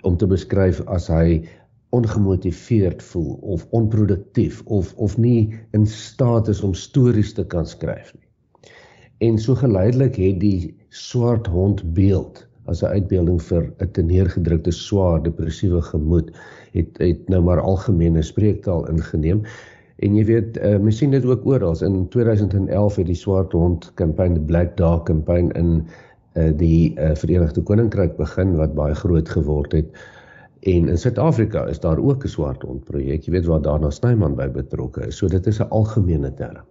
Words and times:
om 0.06 0.18
te 0.18 0.28
beskryf 0.28 0.84
as 0.86 1.08
hy 1.08 1.42
ongemotiveerd 1.90 3.02
voel 3.04 3.34
of 3.42 3.66
onproduktief 3.70 4.62
of 4.66 4.94
of 4.96 5.18
nie 5.18 5.58
in 5.72 5.86
staat 5.88 6.48
is 6.48 6.62
om 6.62 6.74
stories 6.74 7.34
te 7.34 7.46
kan 7.46 7.66
skryf 7.66 8.14
nie. 8.14 8.27
En 9.18 9.38
so 9.38 9.56
geleidelik 9.56 10.16
het 10.16 10.40
die 10.40 10.76
swart 10.90 11.48
hond 11.48 11.82
beeld 11.94 12.44
as 12.70 12.84
'n 12.84 12.92
uitbeelding 12.98 13.40
vir 13.42 13.64
'n 13.82 13.92
teneergedrukte 13.92 14.72
swaar 14.72 15.24
depressiewe 15.24 15.82
gemoed 15.82 16.30
het 16.74 16.98
het 16.98 17.30
nou 17.30 17.42
maar 17.42 17.62
algemene 17.62 18.22
spreektaal 18.22 18.90
ingeneem. 18.90 19.42
En 19.96 20.16
jy 20.16 20.26
weet, 20.26 20.58
uh, 20.58 20.78
mens 20.78 20.98
sien 20.98 21.12
dit 21.12 21.26
ook 21.26 21.46
oral. 21.46 21.84
In 21.84 22.08
2011 22.08 22.96
het 22.96 23.06
die 23.06 23.16
swart 23.16 23.52
hond 23.52 23.92
kampanje 23.94 24.34
die 24.34 24.46
Black 24.46 24.78
Dog 24.78 25.04
kampanje 25.04 25.54
in 25.54 25.88
uh, 26.34 26.52
die 26.58 26.94
uh, 26.94 27.16
Verenigde 27.16 27.62
Koninkryk 27.62 28.18
begin 28.18 28.56
wat 28.56 28.76
baie 28.76 28.96
groot 28.96 29.30
geword 29.30 29.72
het. 29.72 29.90
En 30.60 30.90
in 30.90 30.98
Suid-Afrika 30.98 31.66
is 31.66 31.80
daar 31.80 31.98
ook 31.98 32.24
'n 32.24 32.28
swart 32.28 32.62
hond 32.62 32.84
projek. 32.84 33.26
Jy 33.26 33.32
weet 33.32 33.46
waar 33.46 33.62
daarna 33.62 33.90
Snyman 33.90 34.36
by 34.36 34.48
betrokke 34.48 35.08
is. 35.08 35.18
So 35.18 35.28
dit 35.28 35.48
is 35.48 35.60
'n 35.60 35.70
algemene 35.70 36.34
term. 36.34 36.66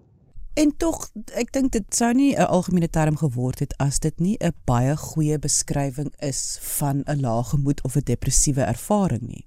En 0.57 0.71
tog, 0.81 1.03
ek 1.37 1.51
dink 1.53 1.75
dit 1.75 1.85
sou 1.93 2.15
nie 2.17 2.33
'n 2.33 2.49
algemene 2.49 2.89
term 2.89 3.17
geword 3.21 3.59
het 3.61 3.75
as 3.87 3.99
dit 4.01 4.21
nie 4.27 4.37
'n 4.41 4.55
baie 4.65 4.95
goeie 4.97 5.39
beskrywing 5.39 6.09
is 6.29 6.41
van 6.79 7.03
'n 7.05 7.21
lae 7.21 7.43
gemoed 7.51 7.83
of 7.85 7.97
'n 7.97 8.09
depressiewe 8.13 8.63
ervaring 8.63 9.21
nie. 9.21 9.45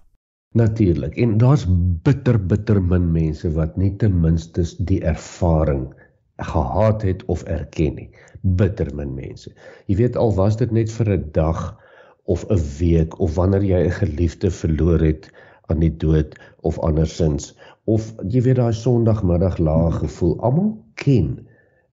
Natuurlik. 0.54 1.18
En 1.18 1.38
daar's 1.38 1.66
bitter 2.04 2.46
bitter 2.46 2.82
min 2.82 3.12
mense 3.12 3.52
wat 3.52 3.78
nie 3.78 3.96
ten 3.96 4.22
minste 4.22 4.64
die 4.78 5.02
ervaring 5.02 5.94
gehad 6.38 7.02
het 7.02 7.26
of 7.26 7.44
erken 7.44 7.96
nie. 7.96 8.10
Bitter 8.42 8.96
min 8.96 9.14
mense. 9.14 9.52
Jy 9.86 9.96
weet 9.96 10.16
al 10.16 10.34
was 10.34 10.58
dit 10.58 10.72
net 10.72 10.92
vir 10.92 11.10
'n 11.18 11.30
dag 11.32 11.78
of 12.26 12.46
'n 12.50 12.62
week 12.80 13.20
of 13.20 13.36
wanneer 13.36 13.64
jy 13.64 13.82
'n 13.86 13.92
geliefde 13.92 14.52
verloor 14.52 15.00
het 15.00 15.32
aan 15.70 15.80
die 15.80 15.98
dood 15.98 16.40
of 16.62 16.80
andersins 16.80 17.56
of 17.90 18.12
jy 18.30 18.44
weet 18.46 18.60
daai 18.60 18.74
sonndagmiddag 18.76 19.58
lae 19.58 19.92
gevoel. 19.98 20.36
Almal 20.46 20.70
ken 21.02 21.48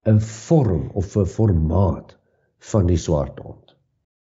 'n 0.07 0.21
vorm 0.21 0.91
of 0.95 1.17
'n 1.17 1.27
formaat 1.27 2.17
van 2.59 2.87
die 2.87 2.97
swart 2.97 3.39
hond. 3.39 3.77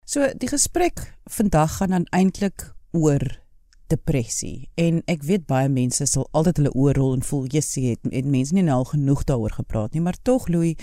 So 0.05 0.27
die 0.39 0.49
gesprek 0.49 1.15
vandag 1.25 1.77
gaan 1.77 1.91
dan 1.91 2.07
eintlik 2.11 2.75
oor 2.93 3.41
depressie 3.87 4.71
en 4.75 5.03
ek 5.07 5.23
weet 5.23 5.47
baie 5.47 5.69
mense 5.69 6.07
sal 6.07 6.29
altyd 6.33 6.57
hulle 6.57 6.73
oor 6.75 6.95
rol 6.95 7.15
en 7.15 7.23
voel 7.23 7.47
jy 7.51 7.63
sê 7.65 7.83
het, 7.91 8.01
het 8.11 8.27
mense 8.27 8.55
nie 8.55 8.63
nou 8.63 8.85
genoeg 8.85 9.25
daaroor 9.25 9.55
gepraat 9.59 9.95
nie 9.95 10.03
maar 10.05 10.19
tog 10.23 10.49
Louis 10.49 10.77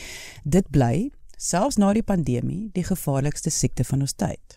dit 0.43 0.69
bly 0.71 1.09
selfs 1.37 1.77
na 1.77 1.93
die 1.93 2.03
pandemie 2.03 2.69
die 2.73 2.83
gevaarlikste 2.83 3.53
siekte 3.53 3.83
van 3.83 4.01
ons 4.01 4.13
tyd. 4.13 4.56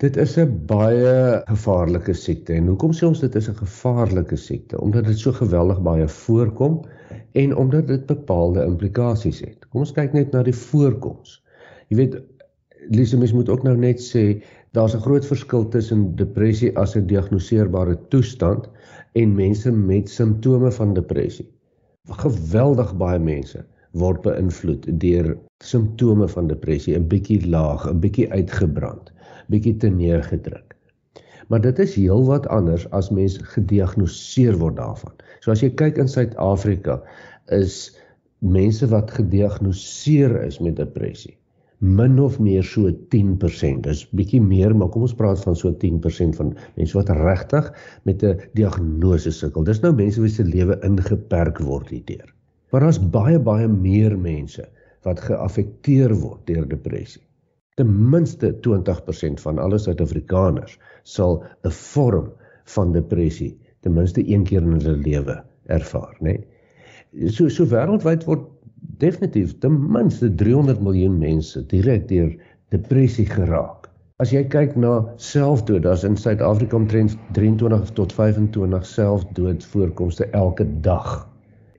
Dit 0.00 0.16
is 0.16 0.34
'n 0.40 0.52
baie 0.68 1.42
gevaarlike 1.44 2.12
siekte 2.16 2.54
en 2.56 2.68
hoekom 2.70 2.92
sê 2.96 3.04
ons 3.06 3.20
dit 3.20 3.34
is 3.40 3.48
'n 3.50 3.56
gevaarlike 3.56 4.36
siekte? 4.36 4.78
Omdat 4.80 5.04
dit 5.04 5.18
so 5.18 5.32
geweldig 5.32 5.82
baie 5.88 6.06
voorkom 6.08 6.78
en 7.42 7.56
omdat 7.56 7.86
dit 7.86 8.06
bepaalde 8.06 8.64
implikasies 8.64 9.40
het. 9.40 9.66
Kom 9.68 9.80
ons 9.80 9.92
kyk 9.92 10.12
net 10.16 10.32
na 10.32 10.42
die 10.42 10.56
voorkoms. 10.56 11.42
Jy 11.88 11.96
weet, 11.96 12.16
Lise 12.88 13.18
mens 13.18 13.32
moet 13.32 13.48
ook 13.48 13.62
nou 13.62 13.76
net 13.76 14.00
sê 14.00 14.42
daar's 14.72 14.96
'n 14.96 15.04
groot 15.04 15.26
verskil 15.26 15.68
tussen 15.68 16.16
depressie 16.16 16.72
as 16.78 16.96
'n 16.96 17.06
diagnoseerbare 17.06 17.98
toestand 18.08 18.70
en 19.12 19.34
mense 19.34 19.70
met 19.70 20.08
simptome 20.08 20.72
van 20.72 20.94
depressie. 20.94 21.48
Geweldig 22.08 22.96
baie 22.96 23.18
mense 23.18 23.66
word 23.92 24.22
beïnvloed 24.22 24.88
deur 25.00 25.36
simptome 25.58 26.28
van 26.28 26.46
depressie, 26.46 26.96
'n 26.96 27.08
bietjie 27.08 27.48
laag, 27.48 27.86
'n 27.86 28.00
bietjie 28.00 28.32
uitgebrand 28.32 29.12
bietjie 29.50 29.76
te 29.82 29.90
neergedruk. 29.92 30.76
Maar 31.50 31.64
dit 31.64 31.78
is 31.82 31.96
heelwat 31.98 32.46
anders 32.54 32.86
as 32.94 33.10
mens 33.10 33.38
gediagnoseer 33.54 34.58
word 34.60 34.78
daarvan. 34.78 35.14
So 35.42 35.50
as 35.50 35.64
jy 35.64 35.72
kyk 35.74 35.98
in 35.98 36.10
Suid-Afrika 36.10 37.00
is 37.50 37.90
mense 38.38 38.86
wat 38.92 39.10
gediagnoseer 39.18 40.36
is 40.46 40.60
met 40.62 40.78
depressie 40.78 41.34
min 41.80 42.18
of 42.20 42.36
meer 42.38 42.64
so 42.64 42.90
10%. 43.14 43.80
Dis 43.86 44.02
bietjie 44.12 44.40
meer, 44.44 44.74
maar 44.76 44.90
kom 44.92 45.06
ons 45.06 45.16
praat 45.16 45.40
van 45.46 45.56
so 45.56 45.72
10% 45.72 46.36
van 46.36 46.52
mense 46.76 46.96
wat 46.96 47.08
regtig 47.16 47.70
met 48.04 48.22
'n 48.22 48.36
diagnose 48.54 49.32
sukkel. 49.32 49.64
Dis 49.64 49.80
nou 49.80 49.92
mense 49.92 50.20
wie 50.20 50.28
se 50.28 50.44
lewe 50.44 50.76
ingeperk 50.84 51.58
word 51.58 51.88
hierdeur. 51.88 52.28
Maar 52.70 52.80
daar's 52.80 53.00
baie 53.00 53.38
baie 53.38 53.68
meer 53.68 54.18
mense 54.18 54.68
wat 55.02 55.20
geaffekteer 55.20 56.12
word 56.14 56.46
deur 56.46 56.68
depressie 56.68 57.22
ten 57.80 57.92
minste 58.12 58.52
20% 58.66 59.40
van 59.46 59.58
alle 59.58 59.78
Suid-Afrikaners 59.80 60.76
sal 61.02 61.40
'n 61.64 61.72
vorm 61.72 62.30
van 62.76 62.92
depressie 62.92 63.52
ten 63.80 63.94
minste 63.96 64.22
een 64.28 64.44
keer 64.44 64.62
in 64.62 64.76
hulle 64.76 64.96
lewe 64.96 65.42
ervaar, 65.66 66.16
nê. 66.20 66.36
Nee? 66.36 67.30
So 67.32 67.48
so 67.48 67.64
wêreldwyd 67.66 68.24
word 68.28 68.44
definitief 69.02 69.58
ten 69.58 69.78
minste 69.92 70.28
300 70.34 70.80
miljoen 70.80 71.18
mense 71.18 71.66
direk 71.72 72.08
deur 72.08 72.34
depressie 72.68 73.26
geraak. 73.26 73.88
As 74.20 74.34
jy 74.34 74.42
kyk 74.52 74.76
na 74.76 75.00
selfdood, 75.16 75.82
daar's 75.86 76.04
in 76.04 76.16
Suid-Afrika 76.20 76.76
omtrent 76.76 77.16
23 77.32 77.90
tot 77.96 78.12
25 78.12 78.86
selfdoodvoorkomste 78.86 80.28
elke 80.36 80.66
dag. 80.84 81.28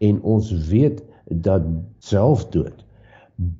En 0.01 0.21
ons 0.21 0.49
weet 0.71 1.03
dat 1.45 1.67
selfdood 1.99 2.81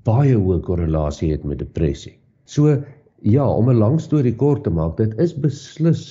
baie 0.07 0.34
hoë 0.34 0.59
korrelasie 0.66 1.31
het 1.31 1.46
met 1.46 1.62
depressie. 1.62 2.21
So 2.51 2.75
ja, 3.22 3.47
om 3.47 3.69
'n 3.69 3.78
lang 3.79 4.00
storie 4.01 4.35
kort 4.35 4.63
te 4.63 4.69
maak, 4.69 4.97
dit 4.97 5.13
is 5.23 5.31
beslis 5.39 6.01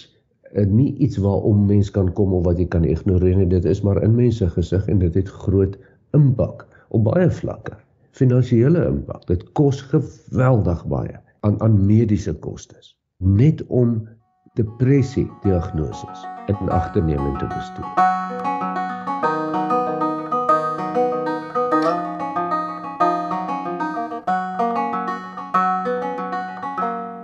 uh, 0.52 0.64
nie 0.66 0.94
iets 0.96 1.18
waarom 1.20 1.66
mens 1.66 1.90
kan 1.90 2.12
kom 2.12 2.32
of 2.32 2.44
wat 2.44 2.58
jy 2.58 2.66
kan 2.66 2.84
ignoreer 2.84 3.36
nie. 3.36 3.46
Dit 3.46 3.64
is 3.68 3.82
maar 3.84 4.00
in 4.02 4.14
mense 4.14 4.48
gesig 4.48 4.88
en 4.88 5.02
dit 5.04 5.14
het 5.14 5.28
groot 5.28 5.76
impak 6.16 6.64
op 6.88 7.04
baie 7.04 7.28
vlakke. 7.30 7.76
Finansiële 8.16 8.86
impak. 8.88 9.26
Dit 9.26 9.44
kos 9.52 9.82
geweldig 9.92 10.86
baie 10.86 11.20
aan 11.40 11.60
aan 11.60 11.76
mediese 11.86 12.32
kostes 12.32 12.96
net 13.20 13.60
om 13.68 14.08
depressie 14.56 15.28
diagnoses 15.44 16.24
in 16.48 16.72
ag 16.72 16.92
te 16.92 17.04
neem 17.04 17.20
en 17.20 17.36
te 17.38 17.52
bestuur. 17.52 18.59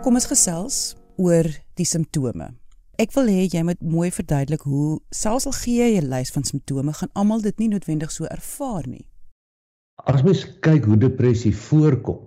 Kom 0.07 0.15
ons 0.15 0.29
gesels 0.31 0.77
oor 1.19 1.49
die 1.75 1.85
simptome. 1.91 2.53
Ek 2.95 3.11
wil 3.17 3.27
hê 3.27 3.49
jy 3.51 3.65
moet 3.67 3.81
mooi 3.83 4.13
verduidelik 4.15 4.63
hoe 4.63 5.01
selfs 5.11 5.49
al 5.51 5.55
gee 5.57 5.83
jy 5.83 5.99
'n 5.99 6.07
lys 6.13 6.31
van 6.31 6.45
simptome, 6.47 6.93
gaan 6.95 7.11
almal 7.19 7.43
dit 7.43 7.59
nie 7.59 7.67
noodwendig 7.73 8.13
so 8.15 8.25
ervaar 8.31 8.87
nie. 8.87 9.03
As 10.07 10.23
mens 10.23 10.47
kyk 10.63 10.87
hoe 10.87 10.97
depressie 10.97 11.51
voorkom, 11.51 12.23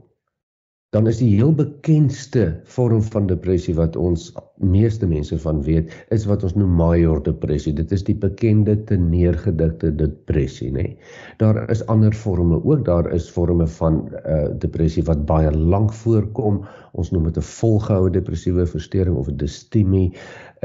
dan 0.90 1.08
is 1.08 1.20
die 1.22 1.30
heel 1.36 1.52
bekendste 1.54 2.48
vorm 2.66 3.02
van 3.14 3.28
depressie 3.30 3.76
wat 3.78 3.94
ons 4.00 4.32
meeste 4.58 5.06
mense 5.08 5.38
van 5.44 5.62
weet, 5.64 5.92
is 6.16 6.26
wat 6.26 6.42
ons 6.48 6.56
noem 6.58 6.72
major 6.80 7.22
depressie. 7.24 7.76
Dit 7.78 7.94
is 7.94 8.02
die 8.08 8.16
bekende 8.18 8.74
te 8.90 8.98
neergedrukte 8.98 9.92
depressie, 10.00 10.72
nê. 10.74 10.88
Nee. 10.88 11.12
Daar 11.38 11.62
is 11.70 11.86
ander 11.94 12.16
forme 12.18 12.58
ook. 12.64 12.82
Daar 12.88 13.12
is 13.14 13.30
forme 13.30 13.68
van 13.78 14.02
uh 14.24 14.48
depressie 14.58 15.06
wat 15.06 15.28
baie 15.30 15.52
lank 15.54 15.94
voorkom. 15.94 16.64
Ons 16.98 17.14
noem 17.14 17.30
dit 17.30 17.38
'n 17.38 17.50
volgehoue 17.62 18.10
depressiewe 18.10 18.66
verstoring 18.66 19.16
of 19.16 19.30
'n 19.30 19.38
distimie. 19.38 20.10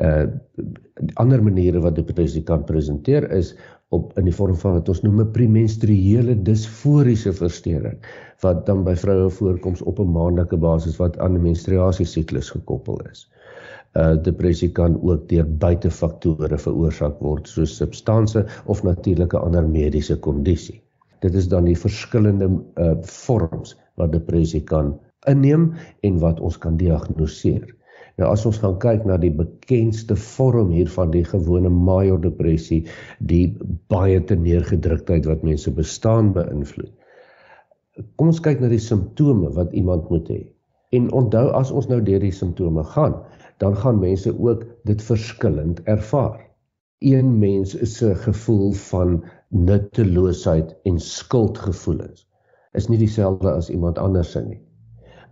Uh 0.01 0.25
ander 1.21 1.43
maniere 1.43 1.81
wat 1.81 1.97
depressie 1.97 2.43
kan 2.43 2.65
presenteer 2.65 3.31
is 3.31 3.57
op 3.89 4.13
in 4.19 4.25
die 4.29 4.35
vorm 4.35 4.57
van 4.57 4.79
wat 4.79 4.89
ons 4.89 5.03
noem 5.03 5.21
'n 5.21 5.33
premenstruele 5.33 6.35
disforiese 6.47 7.33
verstoring 7.33 7.99
wat 8.45 8.67
dan 8.67 8.85
by 8.85 8.95
vroue 8.95 9.31
voorkoms 9.31 9.83
op 9.83 10.01
'n 10.01 10.13
maandelike 10.13 10.57
basis 10.57 10.97
wat 10.97 11.19
aan 11.19 11.37
'n 11.37 11.43
menstruasie 11.43 12.07
siklus 12.07 12.51
gekoppel 12.51 13.01
is. 13.11 13.31
Uh 13.95 14.17
depressie 14.23 14.73
kan 14.73 14.99
ook 15.03 15.29
deur 15.29 15.47
buitefaktore 15.47 16.59
veroorsaak 16.59 17.21
word 17.21 17.49
soos 17.49 17.77
substansie 17.77 18.43
of 18.67 18.83
natuurlike 18.83 19.39
ander 19.39 19.69
mediese 19.69 20.17
kondisie. 20.19 20.83
Dit 21.21 21.35
is 21.35 21.49
dan 21.49 21.65
die 21.65 21.79
verskillende 21.79 22.51
uh 22.77 22.95
vorms 23.03 23.77
wat 23.95 24.13
depressie 24.13 24.63
kan 24.63 24.99
inneem 25.27 25.73
en 26.01 26.19
wat 26.19 26.41
ons 26.41 26.59
kan 26.59 26.77
diagnoseer. 26.77 27.75
Nou 28.21 28.29
as 28.31 28.45
ons 28.47 28.61
gaan 28.63 28.77
kyk 28.83 29.07
na 29.09 29.17
die 29.19 29.33
bekendste 29.35 30.15
vorm 30.15 30.71
hiervan 30.75 31.11
die 31.11 31.25
gewone 31.27 31.71
major 31.71 32.21
depressie, 32.23 32.85
die 33.19 33.49
baie 33.91 34.21
te 34.23 34.37
neergedruktheid 34.39 35.27
wat 35.27 35.43
mense 35.47 35.73
bestaan 35.75 36.31
beïnvloed. 36.37 36.93
Kom 38.19 38.31
ons 38.31 38.43
kyk 38.43 38.63
na 38.63 38.71
die 38.71 38.83
simptome 38.83 39.51
wat 39.59 39.75
iemand 39.75 40.11
moet 40.11 40.31
hê. 40.31 40.41
En 40.95 41.11
onthou 41.11 41.49
as 41.59 41.73
ons 41.75 41.89
nou 41.91 41.99
deur 42.07 42.23
die 42.23 42.35
simptome 42.35 42.85
gaan, 42.95 43.17
dan 43.63 43.75
gaan 43.83 43.99
mense 44.03 44.31
ook 44.31 44.63
dit 44.87 45.03
verskillend 45.03 45.83
ervaar. 45.91 46.39
Een 47.03 47.39
mens 47.39 47.75
is 47.75 48.03
'n 48.03 48.15
gevoel 48.15 48.73
van 48.73 49.25
nutteloosheid 49.51 50.77
en 50.85 50.99
skuldgevoelens 50.99 52.29
is 52.73 52.89
nie 52.89 52.99
dieselfde 52.99 53.51
as 53.51 53.71
iemand 53.71 53.99
anders 53.99 54.31
se 54.31 54.43
nie. 54.43 54.61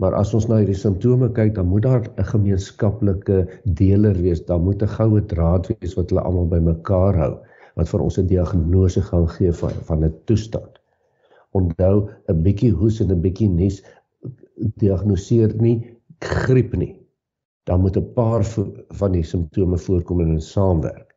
Maar 0.02 0.16
as 0.18 0.32
ons 0.34 0.48
na 0.50 0.56
hierdie 0.58 0.74
simptome 0.74 1.28
kyk, 1.30 1.52
dan 1.54 1.68
moet 1.70 1.84
daar 1.86 2.02
'n 2.02 2.24
gemeenskaplike 2.26 3.36
deler 3.80 4.16
wees. 4.22 4.40
Daar 4.46 4.60
moet 4.60 4.82
'n 4.82 4.94
goue 4.98 5.20
draad 5.32 5.68
wees 5.70 5.94
wat 5.94 6.10
hulle 6.10 6.24
almal 6.26 6.48
bymekaar 6.50 7.14
hou 7.14 7.34
wat 7.76 7.88
vir 7.88 8.00
ons 8.00 8.18
'n 8.18 8.26
diagnose 8.26 9.02
gaan 9.10 9.28
gee 9.28 9.52
van 9.52 9.76
van 9.88 10.04
'n 10.04 10.14
toestand. 10.26 10.80
Onthou, 11.52 12.10
'n 12.28 12.42
bietjie 12.42 12.72
hoes 12.72 12.98
en 13.00 13.12
'n 13.12 13.20
bietjie 13.20 13.48
nies 13.48 13.78
diagnoseer 14.82 15.54
nie 15.60 15.78
griep 16.18 16.74
nie. 16.76 16.98
Dan 17.64 17.80
moet 17.80 17.96
'n 17.96 18.12
paar 18.14 18.42
van 18.98 19.12
die 19.12 19.22
simptome 19.22 19.78
voorkom 19.78 20.20
en 20.20 20.40
saamwerk. 20.40 21.14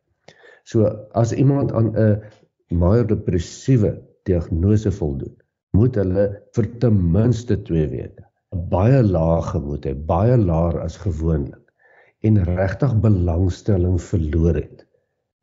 So 0.62 0.86
as 1.12 1.32
iemand 1.32 1.72
aan 1.72 1.90
'n 1.96 2.22
major 2.68 3.06
depressiewe 3.06 3.98
diagnose 4.22 4.92
voldoen, 4.92 5.36
moet 5.70 5.94
hulle 5.94 6.42
vir 6.52 6.78
ten 6.78 7.10
minste 7.12 7.62
2 7.62 7.88
weke 7.88 8.25
baie 8.70 9.02
lae 9.02 9.42
gemoed 9.42 9.84
het, 9.88 10.02
baie 10.08 10.36
laer 10.40 10.80
as 10.82 10.96
gewoonlik 11.02 11.62
en 12.26 12.40
regtig 12.48 12.94
belangstelling 13.04 13.96
verloor 14.02 14.56
het 14.58 14.84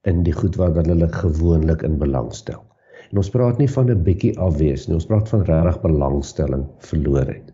in 0.10 0.24
die 0.28 0.34
goed 0.36 0.58
wat 0.60 0.80
hulle 0.82 1.08
gewoonlik 1.14 1.84
in 1.88 2.00
belangstel. 2.02 2.64
En 3.12 3.22
ons 3.22 3.30
praat 3.32 3.60
nie 3.62 3.70
van 3.76 3.92
'n 3.92 4.04
bietjie 4.04 4.34
afwees 4.40 4.88
nie, 4.88 4.96
ons 4.96 5.06
praat 5.06 5.30
van 5.30 5.46
regtig 5.48 5.82
belangstelling 5.82 6.66
verloor 6.90 7.30
het. 7.30 7.54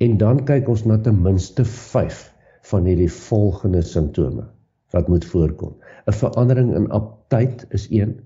En 0.00 0.16
dan 0.18 0.44
kyk 0.44 0.68
ons 0.68 0.84
na 0.84 0.98
ten 0.98 1.22
minste 1.22 1.64
5 1.64 2.20
van 2.72 2.84
hierdie 2.84 3.12
volgende 3.12 3.82
simptome 3.82 4.48
wat 4.90 5.08
moet 5.08 5.24
voorkom. 5.24 5.76
'n 6.06 6.12
Verandering 6.12 6.74
in 6.74 6.90
aptyt 6.90 7.66
is 7.70 7.90
een 7.90 8.20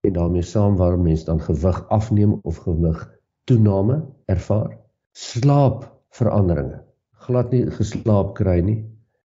en 0.00 0.12
daarmee 0.12 0.42
saam 0.42 0.76
waar 0.76 0.98
mense 0.98 1.24
dan 1.24 1.40
gewig 1.40 1.88
afneem 1.88 2.38
of 2.42 2.56
gewig 2.56 3.18
toename 3.44 4.04
ervaar 4.26 4.87
slaapveranderinge. 5.18 6.78
Glad 7.26 7.50
nie 7.54 7.64
geslaap 7.74 8.34
kry 8.38 8.58
nie 8.62 8.78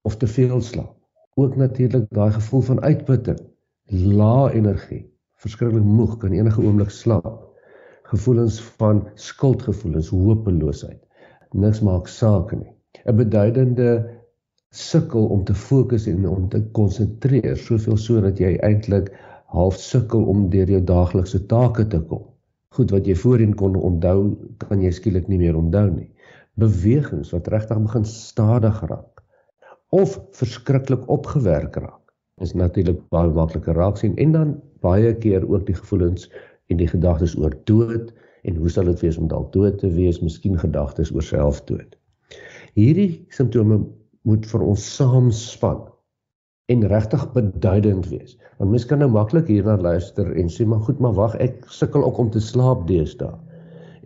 of 0.10 0.18
te 0.22 0.30
veel 0.30 0.62
slaap. 0.66 0.96
Ook 1.38 1.58
natuurlik 1.62 2.08
daai 2.16 2.32
gevoel 2.38 2.64
van 2.70 2.82
uitputting, 2.82 3.40
lae 3.92 4.54
energie, 4.58 5.04
verskriklik 5.44 5.86
moeg, 5.86 6.18
kan 6.22 6.34
enige 6.34 6.64
oomblik 6.64 6.94
slaap. 6.96 7.44
Gevoelens 8.10 8.60
van 8.80 9.04
skuldgevoelens, 9.28 10.10
hopeloosheid. 10.10 11.02
Niks 11.54 11.82
maak 11.86 12.10
saak 12.10 12.54
nie. 12.56 12.72
'n 13.06 13.18
Beduidende 13.22 13.90
sukkel 14.72 15.28
om 15.38 15.44
te 15.46 15.54
fokus 15.54 16.08
en 16.08 16.28
om 16.30 16.50
te 16.50 16.64
konsentreer, 16.80 17.58
soveel 17.58 17.98
so 17.98 18.22
dat 18.22 18.40
jy 18.40 18.56
eintlik 18.70 19.12
half 19.54 19.78
sukkel 19.78 20.26
om 20.34 20.50
deur 20.50 20.70
jou 20.70 20.84
daaglikse 20.94 21.46
take 21.46 21.88
te 21.88 22.02
kom 22.10 22.26
goed 22.76 22.92
wat 22.92 23.08
jy 23.08 23.16
voorheen 23.18 23.56
kon 23.60 23.76
onthou, 23.80 24.36
kan 24.62 24.82
jy 24.84 24.92
skielik 24.94 25.30
nie 25.32 25.40
meer 25.42 25.58
onthou 25.58 25.88
nie. 25.92 26.10
Bewegings 26.60 27.32
wat 27.36 27.48
regtig 27.52 27.82
begin 27.84 28.08
stadig 28.08 28.82
raak 28.90 29.24
of 29.96 30.18
verskriklik 30.36 31.06
opgewerk 31.12 31.78
raak. 31.80 32.02
Is 32.44 32.52
natuurlik 32.54 33.00
baie 33.16 33.32
makliker 33.32 33.78
raak 33.80 34.00
sien 34.02 34.16
en 34.20 34.34
dan 34.36 34.56
baie 34.84 35.14
keer 35.24 35.46
ook 35.48 35.66
die 35.70 35.76
gevoelens 35.78 36.28
en 36.68 36.82
die 36.82 36.90
gedagtes 36.90 37.36
oor 37.40 37.56
dood 37.70 38.12
en 38.44 38.58
hoe 38.60 38.70
sal 38.70 38.90
dit 38.92 39.04
wees 39.06 39.18
om 39.18 39.30
dalk 39.32 39.54
dood 39.54 39.80
te 39.80 39.90
wees, 39.96 40.20
miskien 40.22 40.58
gedagtes 40.60 41.14
oor 41.16 41.24
selfdood. 41.24 41.96
Hierdie 42.76 43.26
simptome 43.34 43.86
moet 44.28 44.46
vir 44.50 44.66
ons 44.66 44.84
saamspan 44.98 45.86
en 46.66 46.88
regtig 46.90 47.24
beduidend 47.34 48.08
wees. 48.10 48.38
Want 48.58 48.72
mens 48.72 48.86
kan 48.90 49.02
nou 49.04 49.10
maklik 49.12 49.50
hierna 49.52 49.78
luister 49.78 50.32
en 50.34 50.50
sê 50.50 50.66
maar 50.66 50.82
goed, 50.88 51.00
maar 51.00 51.14
wag, 51.18 51.36
ek 51.44 51.66
sukkel 51.70 52.06
ook 52.06 52.18
om 52.24 52.32
te 52.34 52.42
slaap 52.42 52.88
deesdae. 52.90 53.36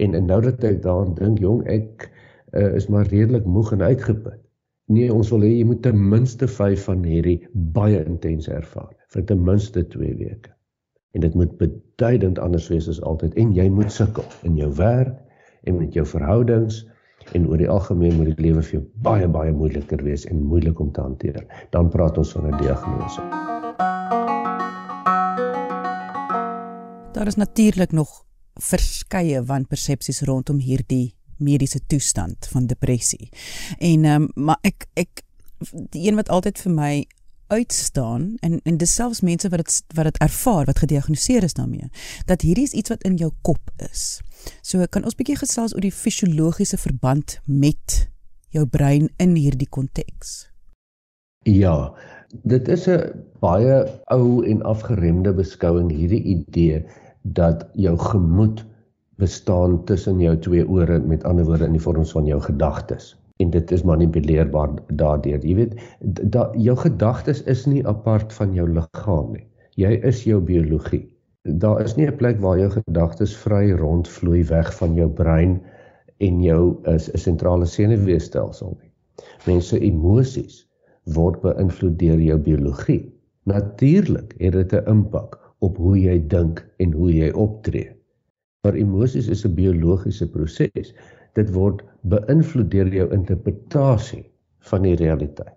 En 0.03 0.15
en 0.15 0.27
nou 0.27 0.41
dat 0.43 0.63
ek 0.67 0.81
daaraan 0.83 1.15
dink, 1.15 1.39
jong, 1.43 1.63
ek 1.71 2.09
uh, 2.51 2.75
is 2.75 2.87
maar 2.91 3.07
redelik 3.07 3.45
moeg 3.45 3.71
en 3.75 3.83
uitgeput. 3.83 4.39
Nee, 4.89 5.11
ons 5.13 5.29
wil 5.29 5.43
hê 5.45 5.51
jy 5.53 5.65
moet 5.69 5.83
ten 5.85 5.99
minste 6.11 6.47
5 6.49 6.87
van 6.87 7.03
hierdie 7.05 7.37
baie 7.75 7.99
intense 8.09 8.51
ervaar 8.51 8.95
vir 9.13 9.25
ten 9.29 9.43
minste 9.45 9.83
2 9.93 10.15
weke. 10.17 10.51
En 11.13 11.21
dit 11.21 11.35
moet 11.37 11.51
beduidend 11.61 12.39
anders 12.41 12.67
wees 12.73 12.87
as 12.89 13.01
altyd 13.05 13.37
en 13.41 13.53
jy 13.53 13.67
moet 13.73 13.93
sukkel 13.93 14.25
in 14.49 14.57
jou 14.57 14.69
werk 14.79 15.13
en 15.69 15.77
met 15.77 15.93
jou 15.93 16.05
verhoudings 16.09 16.81
en 17.33 17.47
oor 17.47 17.57
die 17.57 17.69
algemeen 17.69 18.15
moet 18.17 18.31
die 18.31 18.47
lewe 18.47 18.61
vir 18.61 18.79
jou 18.79 18.83
baie 19.05 19.27
baie 19.27 19.51
moeiliker 19.51 20.03
wees 20.03 20.25
en 20.25 20.41
moeilik 20.43 20.79
om 20.79 20.91
te 20.91 21.01
hanteer. 21.01 21.45
Dan 21.69 21.89
praat 21.89 22.17
ons 22.17 22.31
van 22.31 22.47
'n 22.47 22.57
diagnose. 22.57 23.21
Daar 27.13 27.27
is 27.27 27.35
natuurlik 27.35 27.91
nog 27.91 28.25
verskeie 28.53 29.43
wanpersepsies 29.43 30.21
rondom 30.21 30.59
hierdie 30.59 31.15
mediese 31.37 31.79
toestand 31.87 32.47
van 32.51 32.65
depressie. 32.65 33.29
En 33.77 34.03
ehm 34.03 34.21
um, 34.21 34.29
maar 34.35 34.59
ek 34.61 34.87
ek 34.93 35.23
die 35.89 36.07
een 36.07 36.15
wat 36.15 36.29
altyd 36.29 36.59
vir 36.59 36.71
my 36.71 37.05
uitstaan 37.49 38.35
en 38.45 38.59
en 38.63 38.77
dis 38.77 38.93
selfs 38.95 39.21
mense 39.25 39.49
wat 39.49 39.63
dit 39.63 39.95
wat 39.97 40.09
dit 40.09 40.19
ervaar 40.25 40.65
wat 40.69 40.81
gediagnoseer 40.83 41.43
is 41.47 41.57
daarmee 41.57 41.89
dat 42.25 42.45
hierdie 42.45 42.67
is 42.69 42.75
iets 42.77 42.93
wat 42.93 43.03
in 43.03 43.17
jou 43.17 43.31
kop 43.41 43.71
is. 43.91 44.21
So 44.61 44.85
kan 44.89 45.03
ons 45.03 45.17
bietjie 45.19 45.39
gesels 45.41 45.75
oor 45.75 45.83
die 45.83 45.95
fisiologiese 45.95 46.77
verband 46.77 47.39
met 47.45 48.05
jou 48.55 48.65
brein 48.65 49.09
in 49.17 49.35
hierdie 49.35 49.69
konteks. 49.69 50.49
Ja, 51.45 51.93
dit 52.43 52.67
is 52.67 52.87
'n 52.87 53.25
baie 53.39 53.85
ou 54.15 54.45
en 54.45 54.61
afgeremde 54.61 55.33
beskouing 55.33 55.91
hierdie 55.91 56.23
idee 56.23 56.85
dat 57.21 57.67
jou 57.73 57.97
gemoed 57.97 58.65
bestaan 59.17 59.85
tussen 59.85 60.19
jou 60.19 60.37
twee 60.37 60.67
ore 60.67 60.99
met 60.99 61.23
ander 61.23 61.45
woorde 61.45 61.65
in 61.65 61.77
die 61.77 61.87
vorms 61.87 62.11
van 62.11 62.25
jou 62.25 62.41
gedagtes 62.41 63.15
en 63.39 63.49
dit 63.49 63.71
is 63.71 63.83
manipuleerbaar 63.87 64.73
daardeur. 64.99 65.39
Jy 65.47 65.55
weet, 65.55 65.75
da, 66.33 66.49
jou 66.59 66.75
gedagtes 66.77 67.43
is 67.47 67.63
nie 67.71 67.85
apart 67.87 68.33
van 68.35 68.53
jou 68.53 68.67
liggaam 68.67 69.31
nie. 69.31 69.45
Jy 69.79 69.93
is 70.07 70.25
jou 70.27 70.41
biologie. 70.43 71.05
Daar 71.61 71.79
is 71.81 71.95
nie 71.95 72.07
'n 72.07 72.17
plek 72.19 72.39
waar 72.43 72.59
jou 72.59 72.69
gedagtes 72.69 73.35
vry 73.45 73.71
rondvloei 73.71 74.43
weg 74.43 74.73
van 74.79 74.95
jou 74.95 75.07
brein 75.09 75.61
en 76.19 76.41
jou 76.43 76.75
is 76.95 77.09
'n 77.13 77.17
sentrale 77.17 77.65
senuweestelsel 77.65 78.77
nie. 78.81 78.91
Mense 79.47 79.79
emosies 79.79 80.67
word 81.15 81.41
beïnvloed 81.41 81.99
deur 81.99 82.19
jou 82.19 82.37
biologie. 82.37 83.13
Natuurlik 83.45 84.35
het 84.39 84.53
dit 84.53 84.73
'n 84.73 84.89
impak 84.89 85.39
op 85.59 85.77
hoe 85.77 85.97
jy 85.99 86.27
dink 86.27 86.67
en 86.77 86.91
hoe 86.91 87.13
jy 87.13 87.31
optree. 87.31 87.95
Maar 88.63 88.75
emosies 88.75 89.27
is 89.27 89.45
'n 89.45 89.55
biologiese 89.55 90.29
proses 90.29 90.93
dit 91.35 91.49
word 91.53 91.83
beïnvloed 92.09 92.71
deur 92.71 92.89
jou 92.93 93.07
interpretasie 93.13 94.23
van 94.71 94.85
die 94.87 94.95
realiteit 94.95 95.55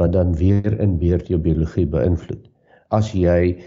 wat 0.00 0.12
dan 0.12 0.32
weer 0.36 0.78
in 0.80 0.96
beurt 0.98 1.28
jou 1.28 1.36
biologie 1.38 1.84
beïnvloed. 1.86 2.46
As 2.88 3.12
jy 3.12 3.58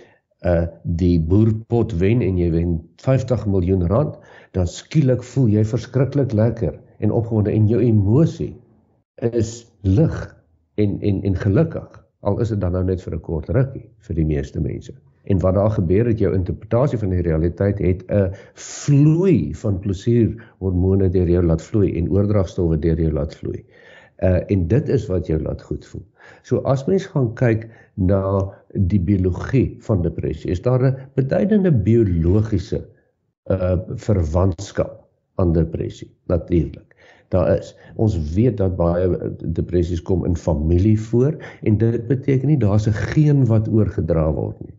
uh 0.43 0.65
die 0.83 1.19
boerpot 1.19 1.93
wen 2.01 2.24
en 2.25 2.39
jy 2.41 2.50
wen 2.51 2.72
50 3.00 3.45
miljoen 3.48 3.86
rand, 3.88 4.17
dan 4.51 4.67
skielik 4.67 5.24
voel 5.24 5.48
jy 5.53 5.63
verskriklik 5.63 6.33
lekker 6.33 6.74
en 7.00 7.13
opgewonde 7.15 7.53
en 7.53 7.69
jou 7.69 7.79
emosie 7.79 8.51
is 9.31 9.62
lig 9.81 10.17
en 10.81 10.98
en 11.01 11.22
en 11.24 11.38
gelukkig 11.45 12.03
al 12.24 12.39
is 12.43 12.51
dit 12.53 12.60
dan 12.60 12.75
nou 12.75 12.83
net 12.88 13.01
vir 13.03 13.15
'n 13.15 13.22
kort 13.22 13.50
rukkie 13.50 13.86
vir 14.07 14.15
die 14.15 14.25
meeste 14.25 14.60
mense. 14.60 14.93
En 15.24 15.39
wat 15.39 15.56
daar 15.56 15.72
gebeur 15.72 16.06
het 16.06 16.20
jou 16.20 16.34
interpretasie 16.36 16.98
van 17.00 17.10
die 17.10 17.22
realiteit 17.22 17.80
het 17.80 18.03
'n 18.08 18.34
vloei 18.53 19.56
van 19.56 19.80
plesierhormone 19.80 21.10
deur 21.10 21.30
jou 21.30 21.44
laat 21.46 21.62
vloei 21.62 21.94
en 21.98 22.12
oordragstowwe 22.12 22.80
deur 22.80 23.00
jou 23.01 23.12
laat 23.12 23.36
vloei. 23.36 23.65
Uh 24.18 24.51
en 24.51 24.68
dit 24.68 24.89
is 24.89 25.06
wat 25.08 25.27
jou 25.27 25.42
laat 25.42 25.62
goed 25.62 25.86
voel. 25.86 26.06
So 26.42 26.58
as 26.58 26.86
mens 26.86 27.06
gaan 27.06 27.34
kyk 27.34 27.70
na 27.94 28.51
die 28.74 29.00
biologie 29.00 29.77
van 29.80 30.01
depressie, 30.01 30.51
is 30.51 30.62
daar 30.62 30.84
'n 30.84 30.98
beduidende 31.15 31.72
biologiese 31.72 32.86
uh 33.51 33.77
verwantskap 33.96 35.03
aan 35.36 35.53
depressie 35.53 36.12
natuurlik. 36.25 36.96
Daar 37.30 37.58
is. 37.58 37.75
Ons 37.96 38.34
weet 38.34 38.58
dat 38.58 38.75
baie 38.75 39.34
depressies 39.38 40.01
kom 40.01 40.25
in 40.25 40.38
familie 40.38 41.00
voor 41.00 41.38
en 41.62 41.77
dit 41.77 42.08
beteken 42.08 42.48
nie 42.48 42.58
daar's 42.58 42.88
'n 42.88 42.94
geen 43.13 43.46
wat 43.46 43.70
oorgedra 43.70 44.32
word 44.34 44.60
nie. 44.60 44.75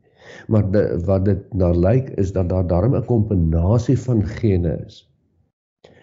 Maar 0.49 0.71
de, 0.71 1.01
wat 1.05 1.25
dit 1.25 1.55
na 1.55 1.71
lyk 1.71 2.11
is 2.21 2.33
dat 2.33 2.49
daar 2.49 2.67
darm 2.67 2.95
'n 2.97 3.05
kombinasie 3.05 3.99
van 3.99 4.25
gene 4.25 4.79
is 4.87 5.05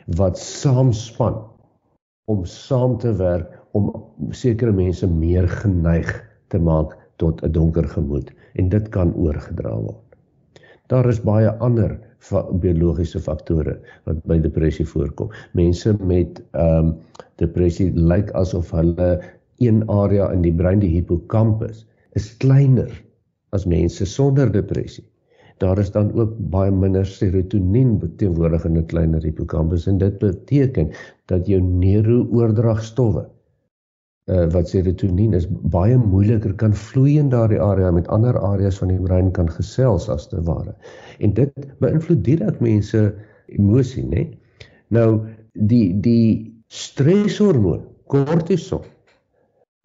wat 0.05 0.39
saamspan 0.39 1.35
om 2.25 2.45
saam 2.45 2.97
te 2.97 3.13
werk 3.15 3.59
om 3.71 3.91
sekere 4.29 4.71
mense 4.71 5.07
meer 5.07 5.47
geneig 5.49 6.09
te 6.47 6.59
maak 6.59 6.97
tot 7.15 7.43
'n 7.43 7.51
donker 7.51 7.87
gemoed 7.87 8.31
en 8.53 8.69
dit 8.69 8.89
kan 8.89 9.13
oorgedra 9.15 9.75
word. 9.75 10.15
Daar 10.87 11.07
is 11.07 11.21
baie 11.21 11.51
ander 11.59 11.99
biologiese 12.59 13.19
faktore 13.19 13.79
wat 14.03 14.23
by 14.25 14.39
depressie 14.39 14.85
voorkom. 14.85 15.31
Mense 15.53 15.95
met 15.99 16.41
ehm 16.51 16.77
um, 16.77 16.97
depressie 17.35 17.91
lyk 17.95 18.31
asof 18.31 18.71
hulle 18.71 19.21
een 19.57 19.89
area 19.89 20.31
in 20.31 20.41
die 20.41 20.53
brein, 20.53 20.79
die 20.79 20.89
hippocampus, 20.89 21.87
is 22.13 22.37
kleiner 22.37 22.91
as 23.55 23.65
mense 23.65 24.05
sonder 24.05 24.51
depressie. 24.51 25.05
Daar 25.61 25.77
is 25.77 25.91
dan 25.91 26.09
ook 26.17 26.33
baie 26.49 26.71
minder 26.71 27.05
serotonien 27.05 27.99
teenwoordig 28.17 28.65
in 28.65 28.77
'n 28.77 28.85
kleiner 28.85 29.23
hippocampus 29.23 29.87
en 29.87 29.97
dit 29.97 30.17
beteken 30.19 30.89
dat 31.25 31.47
jou 31.47 31.61
neurooordragstowwe 31.61 33.27
uh, 34.25 34.47
wat 34.51 34.69
serotonien 34.69 35.33
is 35.33 35.47
baie 35.49 35.97
moeiliker 35.97 36.53
kan 36.53 36.73
vloei 36.73 37.17
in 37.19 37.29
daardie 37.29 37.61
area 37.61 37.91
met 37.91 38.07
ander 38.07 38.39
areas 38.39 38.77
van 38.77 38.87
die 38.87 38.99
brein 38.99 39.31
kan 39.31 39.49
gesels 39.49 40.09
as 40.09 40.27
te 40.27 40.41
ware. 40.47 40.73
En 41.19 41.33
dit 41.33 41.53
beïnvloed 41.79 42.23
direk 42.23 42.59
mense 42.59 43.13
emosie, 43.45 44.05
né? 44.07 44.29
Nou 44.87 45.27
die 45.53 45.99
die 45.99 46.53
streshormoon 46.67 47.83
kortisol 48.07 48.85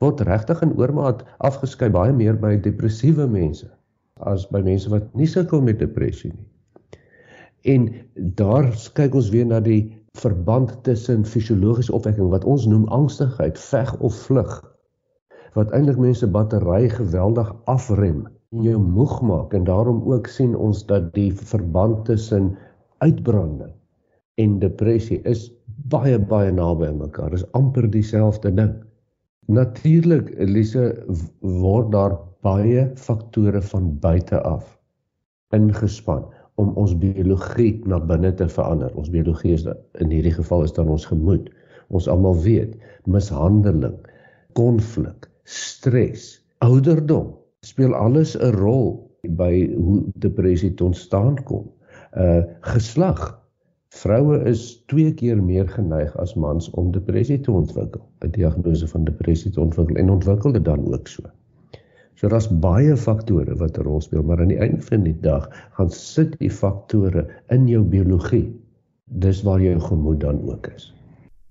word 0.03 0.21
regtig 0.29 0.62
in 0.65 0.75
oormaat 0.76 1.25
afgeskei 1.49 1.88
baie 1.93 2.12
meer 2.12 2.37
by 2.41 2.57
depressiewe 2.61 3.26
mense 3.31 3.69
as 4.33 4.47
by 4.53 4.62
mense 4.65 4.91
wat 4.93 5.09
nie 5.15 5.29
sukkel 5.29 5.61
met 5.65 5.79
depressie 5.81 6.33
nie. 6.33 6.47
En 7.67 7.88
daar 8.38 8.71
kyk 8.97 9.17
ons 9.19 9.29
weer 9.35 9.47
na 9.49 9.59
die 9.61 9.91
verband 10.17 10.73
tussen 10.87 11.26
fisiologiese 11.29 11.93
opwekking 11.93 12.31
wat 12.33 12.47
ons 12.49 12.65
noem 12.71 12.87
angstigheid, 12.95 13.59
veg 13.59 13.93
of 14.00 14.17
vlug 14.29 14.55
wat 15.57 15.73
eintlik 15.73 15.99
mense 16.00 16.26
battery 16.29 16.88
geweldig 16.93 17.49
afrem 17.73 18.26
en 18.53 18.65
jou 18.65 18.76
moeg 18.81 19.21
maak 19.25 19.55
en 19.57 19.65
daarom 19.65 20.03
ook 20.12 20.29
sien 20.29 20.53
ons 20.57 20.85
dat 20.88 21.09
die 21.15 21.31
verband 21.33 22.05
tussen 22.09 22.53
uitbranding 23.05 23.73
en 24.41 24.59
depressie 24.61 25.23
is 25.25 25.49
baie 25.93 26.19
baie 26.19 26.53
naby 26.53 26.91
aan 26.91 27.00
mekaar. 27.00 27.33
Dit 27.33 27.41
is 27.41 27.53
amper 27.57 27.88
dieselfde 27.91 28.53
ding. 28.53 28.75
Natuurlik, 29.47 30.33
Elise, 30.43 31.05
word 31.41 31.93
daar 31.93 32.17
baie 32.43 32.88
faktore 32.99 33.62
van 33.62 33.93
buite 34.03 34.41
af 34.43 34.67
ingespan 35.55 36.25
om 36.59 36.73
ons 36.81 36.97
biologie 36.99 37.76
na 37.87 38.00
binne 38.03 38.33
te 38.35 38.49
verander. 38.50 38.91
Ons 38.99 39.12
biologie 39.15 39.55
is 39.55 39.67
in 40.03 40.11
hierdie 40.11 40.35
geval 40.35 40.65
is 40.67 40.75
dan 40.75 40.91
ons 40.91 41.07
gemoed. 41.07 41.47
Ons 41.95 42.09
almal 42.11 42.35
weet, 42.43 42.75
mishandeling, 43.07 43.95
konflik, 44.59 45.29
stres, 45.47 46.41
ouderdom 46.67 47.31
speel 47.62 47.95
alles 47.95 48.35
'n 48.35 48.50
rol 48.59 48.99
by 49.38 49.71
hoe 49.75 50.03
depressie 50.23 50.75
ontstaan 50.83 51.38
kom. 51.45 51.71
Uh 52.19 52.43
geslag. 52.61 53.38
Vroue 53.95 54.38
is 54.45 54.83
2 54.87 55.14
keer 55.14 55.38
meer 55.43 55.69
geneig 55.69 56.16
as 56.19 56.35
mans 56.35 56.71
om 56.71 56.90
depressie 56.93 57.38
te 57.40 57.52
ontwikkel. 57.52 58.02
'n 58.25 58.31
Diagnose 58.35 58.88
van 58.88 59.05
depressie 59.05 59.50
te 59.50 59.61
ontwikkel 59.61 59.97
en 59.97 60.11
ontwikkel 60.11 60.52
dit 60.52 60.64
dan 60.64 60.87
ook 60.93 61.09
so. 61.09 61.23
So 62.14 62.28
daar's 62.28 62.49
baie 62.49 62.97
faktore 62.97 63.55
wat 63.62 63.78
'n 63.78 63.83
rol 63.83 64.00
speel, 64.00 64.23
maar 64.23 64.40
aan 64.40 64.49
die 64.49 64.59
einde 64.59 64.83
van 64.83 65.02
die 65.02 65.16
dag 65.21 65.49
gaan 65.78 65.90
sit 65.90 66.38
die 66.38 66.50
faktore 66.50 67.26
in 67.49 67.69
jou 67.69 67.83
biologie. 67.85 68.49
Dis 69.05 69.43
waar 69.43 69.61
jou 69.61 69.81
gemoed 69.81 70.21
dan 70.21 70.43
ook 70.50 70.66
is. 70.66 70.96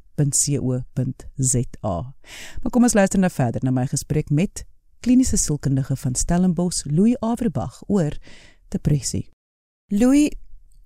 Maar 2.61 2.71
kom 2.71 2.83
ons 2.83 2.93
luister 2.93 3.19
nou 3.19 3.31
verder 3.31 3.63
na 3.63 3.71
my 3.71 3.85
gesprek 3.87 4.29
met 4.29 4.65
kliniese 4.99 5.37
sielkundige 5.37 5.95
van 5.95 6.15
Stellenbosch, 6.15 6.85
Louis 6.85 7.17
Averbag 7.19 7.83
oor 7.87 8.17
depressie. 8.67 9.29
Louis, 9.87 10.31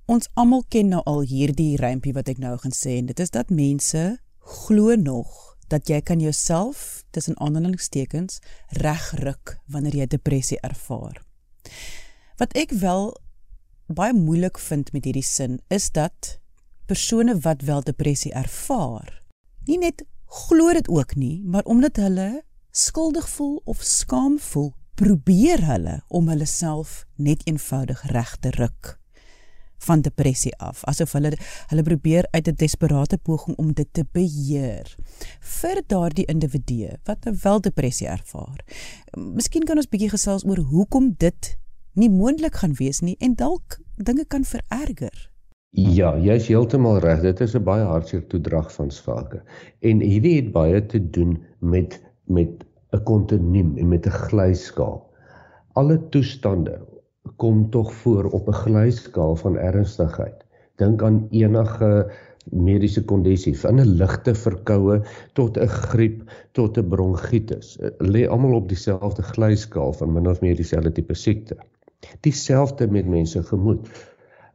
ons 0.06 0.30
almal 0.34 0.64
ken 0.70 0.88
nou 0.94 1.02
al 1.10 1.22
hierdie 1.28 1.76
rympie 1.80 2.14
wat 2.14 2.30
ek 2.32 2.38
nou 2.44 2.58
gaan 2.60 2.76
sê 2.76 3.00
en 3.00 3.10
dit 3.10 3.20
is 3.20 3.32
dat 3.34 3.50
mense 3.50 4.04
glo 4.44 4.96
nog 4.96 5.53
dat 5.68 5.90
jy 5.90 6.02
kan 6.02 6.20
jouself 6.20 7.04
tussen 7.12 7.40
aanhalingstekens 7.40 8.40
regruk 8.82 9.58
wanneer 9.66 9.96
jy 9.96 10.08
depressie 10.08 10.60
ervaar. 10.62 11.22
Wat 12.38 12.56
ek 12.58 12.74
wel 12.82 13.12
baie 13.88 14.14
moeilik 14.14 14.58
vind 14.60 14.92
met 14.94 15.06
hierdie 15.06 15.26
sin 15.26 15.60
is 15.68 15.92
dat 15.92 16.38
persone 16.88 17.38
wat 17.46 17.62
wel 17.62 17.84
depressie 17.84 18.34
ervaar, 18.34 19.22
nie 19.68 19.78
net 19.80 20.04
glo 20.48 20.74
dit 20.74 20.90
ook 20.90 21.16
nie, 21.16 21.44
maar 21.46 21.64
omdat 21.70 22.02
hulle 22.02 22.44
skuldig 22.72 23.30
voel 23.30 23.62
of 23.70 23.84
skaam 23.86 24.40
voel, 24.40 24.74
probeer 24.96 25.62
hulle 25.66 26.02
om 26.08 26.28
hulle 26.30 26.46
self 26.50 27.04
net 27.16 27.46
eenvoudig 27.50 28.02
reg 28.12 28.36
te 28.42 28.52
ruk 28.58 28.98
van 29.88 30.02
depressie 30.02 30.54
af 30.58 30.84
asof 30.90 31.14
hulle 31.18 31.34
hulle 31.72 31.84
probeer 31.84 32.28
uit 32.32 32.48
'n 32.48 32.56
desperate 32.56 33.18
poging 33.18 33.58
om 33.58 33.74
dit 33.74 33.90
te 33.92 34.06
beheer 34.12 34.96
vir 35.40 35.82
daardie 35.88 36.26
individue 36.26 36.98
wat 37.04 37.26
nou 37.26 37.36
wel 37.44 37.62
depressie 37.62 38.08
ervaar. 38.08 38.60
Miskien 39.18 39.64
kan 39.64 39.78
ons 39.78 39.90
bietjie 39.90 40.10
gesels 40.10 40.46
oor 40.46 40.58
hoekom 40.58 41.14
dit 41.18 41.58
nie 41.94 42.10
moontlik 42.10 42.56
gaan 42.56 42.74
wees 42.80 43.02
nie 43.02 43.16
en 43.20 43.36
dalk 43.36 43.80
dinge 43.96 44.26
kan 44.26 44.44
vererger. 44.44 45.30
Ja, 45.74 46.12
jy's 46.22 46.48
heeltemal 46.48 47.00
reg. 47.02 47.22
Dit 47.22 47.40
is 47.42 47.56
'n 47.56 47.64
baie 47.64 47.84
hartseer 47.84 48.28
toedrag 48.28 48.72
van 48.74 48.92
svake. 48.92 49.42
En 49.82 50.00
hierdie 50.00 50.36
het 50.36 50.52
baie 50.52 50.86
te 50.86 51.10
doen 51.10 51.44
met 51.60 52.02
met 52.26 52.64
'n 52.94 53.04
kontinuum 53.04 53.78
en 53.78 53.88
met 53.88 54.06
'n 54.06 54.18
glyskaal. 54.30 55.10
Alle 55.74 56.10
toestande 56.10 56.82
kom 57.36 57.70
tog 57.70 57.94
voor 57.94 58.26
op 58.26 58.48
'n 58.48 58.60
glyskaal 58.64 59.36
van 59.36 59.58
ernstigheid. 59.58 60.46
Dink 60.76 61.04
aan 61.04 61.28
enige 61.30 62.12
mediese 62.52 63.04
kondisie 63.06 63.60
van 63.60 63.80
'n 63.80 63.96
ligte 64.00 64.36
verkoue 64.36 65.02
tot 65.34 65.58
'n 65.58 65.68
griep 65.68 66.24
tot 66.52 66.78
'n 66.78 66.88
bronkietis. 66.88 67.80
Lê 67.98 68.28
almal 68.28 68.56
op 68.56 68.68
dieselfde 68.68 69.22
glyskaal 69.22 69.94
van 69.94 70.14
min 70.14 70.28
of 70.28 70.42
meer 70.42 70.56
dieselfde 70.56 70.92
tipe 70.92 71.14
siekte. 71.14 71.58
Dieselfde 72.20 72.88
met 72.88 73.08
mense 73.08 73.44
gemoed. 73.44 73.88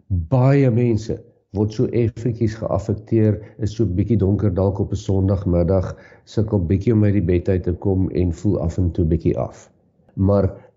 Baie 0.06 0.70
mense 0.70 1.22
word 1.50 1.72
so 1.72 1.86
effentjies 1.86 2.54
geaffekteer, 2.54 3.40
is 3.58 3.74
so 3.74 3.86
bietjie 3.86 4.16
donker 4.16 4.54
dalk 4.54 4.78
op 4.78 4.92
'n 4.92 4.96
Sondagmiddag, 4.96 5.96
sukkel 6.24 6.66
bietjie 6.66 6.92
om 6.92 7.04
uit 7.04 7.12
die 7.12 7.22
bed 7.22 7.48
uit 7.48 7.62
te 7.62 7.72
kom 7.72 8.10
en 8.10 8.32
voel 8.32 8.60
af 8.60 8.78
en 8.78 8.90
toe 8.90 9.04
bietjie 9.04 9.38
af. 9.38 9.70
Maar 10.14 10.67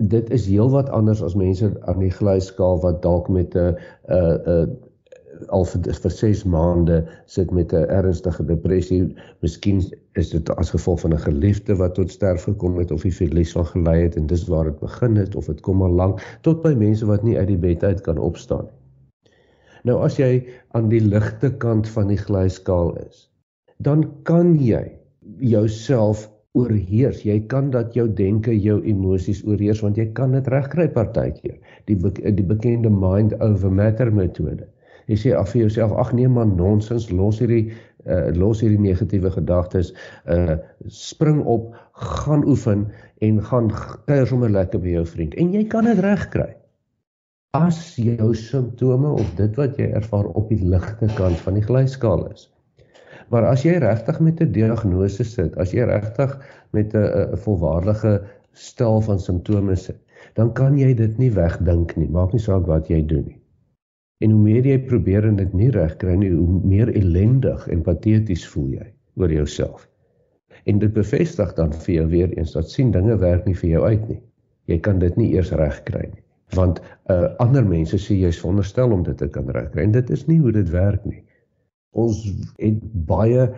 dit 0.00 0.30
is 0.30 0.46
heelwat 0.46 0.88
anders 0.88 1.22
as 1.22 1.34
mense 1.34 1.72
aan 1.84 1.98
die 2.00 2.12
glyskaal 2.12 2.80
wat 2.80 3.02
dalk 3.02 3.28
met 3.28 3.54
'n 3.54 3.76
'n 4.08 4.40
'n 4.46 4.78
al 5.48 5.64
vir, 5.64 5.94
vir 5.94 6.10
6 6.10 6.44
maande 6.44 7.08
sit 7.26 7.50
met 7.50 7.72
'n 7.72 7.88
ernstige 7.88 8.44
depressie. 8.44 9.14
Miskien 9.40 9.82
is 10.12 10.30
dit 10.30 10.50
as 10.50 10.70
gevolg 10.70 11.00
van 11.00 11.14
'n 11.14 11.18
geliefde 11.18 11.76
wat 11.76 11.94
tot 11.94 12.10
sterf 12.10 12.42
gekom 12.42 12.78
het 12.78 12.90
of 12.90 13.02
die 13.02 13.14
verlies 13.14 13.52
van 13.52 13.66
gelei 13.66 14.02
het 14.02 14.16
en 14.16 14.26
dis 14.26 14.46
waar 14.48 14.64
dit 14.64 14.80
begin 14.80 15.16
het 15.16 15.34
of 15.34 15.46
dit 15.46 15.60
kom 15.60 15.82
al 15.82 15.90
lank 15.90 16.38
tot 16.42 16.62
by 16.62 16.74
mense 16.74 17.06
wat 17.06 17.22
nie 17.22 17.38
uit 17.38 17.46
die 17.46 17.58
bed 17.58 17.84
uit 17.84 18.00
kan 18.00 18.18
opstaan 18.18 18.64
nie. 18.64 18.78
Nou 19.82 20.02
as 20.04 20.16
jy 20.16 20.44
aan 20.76 20.88
die 20.88 21.00
ligte 21.00 21.56
kant 21.56 21.88
van 21.88 22.08
die 22.08 22.18
glyskaal 22.20 22.96
is, 23.08 23.30
dan 23.76 24.04
kan 24.22 24.58
jy 24.58 24.98
jouself 25.38 26.28
oorheers. 26.58 27.22
Jy 27.26 27.38
kan 27.50 27.70
dat 27.70 27.94
jou 27.94 28.06
denke, 28.08 28.54
jou 28.58 28.80
emosies 28.88 29.44
oorheers 29.46 29.82
want 29.84 29.98
jy 30.00 30.08
kan 30.16 30.34
dit 30.34 30.48
regkry 30.50 30.88
partykeer. 30.90 31.56
Die 31.86 31.96
be 31.96 32.12
die 32.14 32.46
bekende 32.46 32.90
mind 32.90 33.36
over 33.40 33.70
matter 33.70 34.10
metode. 34.14 34.66
Jy 35.10 35.16
sê 35.18 35.32
af 35.34 35.52
vir 35.54 35.64
jouself, 35.64 35.94
ag 35.98 36.12
nee 36.14 36.28
man, 36.30 36.54
nonsens, 36.58 37.08
los 37.10 37.40
hierdie 37.42 37.70
uh, 38.06 38.30
los 38.36 38.62
hierdie 38.62 38.80
negatiewe 38.80 39.32
gedagtes, 39.34 39.92
uh 40.30 40.56
spring 40.86 41.42
op, 41.50 41.74
gaan 42.20 42.46
oefen 42.48 42.86
en 43.26 43.40
gaan 43.50 43.68
kuier 44.08 44.26
sommer 44.30 44.52
lekker 44.52 44.80
by 44.80 44.94
jou 44.94 45.04
vriend 45.06 45.34
en 45.40 45.52
jy 45.52 45.66
kan 45.68 45.88
dit 45.88 45.98
regkry. 46.04 46.48
As 47.58 47.96
jou 47.98 48.30
simptome 48.38 49.10
of 49.10 49.34
dit 49.36 49.58
wat 49.58 49.76
jy 49.78 49.90
ervaar 49.98 50.30
op 50.38 50.48
die 50.52 50.62
ligte 50.62 51.10
kant 51.18 51.42
van 51.44 51.58
die 51.58 51.66
glyskaal 51.66 52.28
is. 52.30 52.46
Maar 53.30 53.46
as 53.46 53.62
jy 53.62 53.76
regtig 53.78 54.16
met 54.26 54.40
'n 54.42 54.52
diagnose 54.52 55.24
sit, 55.24 55.56
as 55.62 55.70
jy 55.72 55.84
regtig 55.86 56.32
met 56.74 56.94
'n 56.94 57.04
'n 57.32 57.36
volwaardige 57.44 58.22
stel 58.52 59.00
van 59.00 59.20
simptome 59.20 59.76
sit, 59.76 59.98
dan 60.34 60.52
kan 60.52 60.78
jy 60.78 60.94
dit 60.94 61.18
nie 61.18 61.30
wegdink 61.30 61.96
nie. 61.96 62.08
Maak 62.08 62.32
nie 62.32 62.42
saak 62.42 62.66
wat 62.66 62.88
jy 62.88 63.06
doen 63.06 63.24
nie. 63.26 63.38
En 64.18 64.30
hoe 64.30 64.40
meer 64.40 64.66
jy 64.66 64.78
probeer 64.78 65.24
en 65.24 65.36
dit 65.36 65.52
nie 65.52 65.70
regkry 65.70 66.14
nie, 66.14 66.30
hoe 66.30 66.60
meer 66.64 66.96
ellendig 66.96 67.68
en 67.68 67.82
pateties 67.82 68.48
voel 68.48 68.68
jy 68.68 68.92
oor 69.16 69.32
jouself. 69.32 69.88
En 70.64 70.78
dit 70.78 70.92
bevestig 70.92 71.54
dan 71.54 71.72
vir 71.72 71.94
jou 71.94 72.06
weer 72.06 72.38
eens 72.38 72.52
dat 72.52 72.70
sien 72.70 72.90
dinge 72.90 73.16
werk 73.16 73.46
nie 73.46 73.54
vir 73.54 73.70
jou 73.70 73.84
uit 73.84 74.08
nie. 74.08 74.20
Jy 74.64 74.78
kan 74.78 74.98
dit 74.98 75.16
nie 75.16 75.32
eers 75.34 75.52
regkry 75.52 76.10
nie. 76.10 76.22
Want 76.54 76.82
uh 77.06 77.30
ander 77.38 77.64
mense 77.64 77.98
sê 77.98 78.14
jy's 78.14 78.40
veronderstel 78.40 78.92
om 78.92 79.02
dit 79.02 79.16
te 79.16 79.28
kan 79.28 79.48
regkry 79.50 79.82
en 79.82 79.92
dit 79.92 80.10
is 80.10 80.26
nie 80.26 80.38
hoe 80.38 80.52
dit 80.52 80.70
werk 80.70 81.04
nie 81.04 81.22
ons 81.92 82.18
het 82.58 82.78
baie 83.06 83.48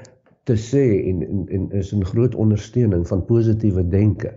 te 0.49 0.57
sê 0.57 0.85
en 1.09 1.23
en, 1.23 1.43
en 1.49 1.71
is 1.79 1.93
'n 1.95 2.05
groot 2.05 2.35
ondersteuning 2.35 3.07
van 3.09 3.25
positiewe 3.25 3.89
denke. 3.89 4.33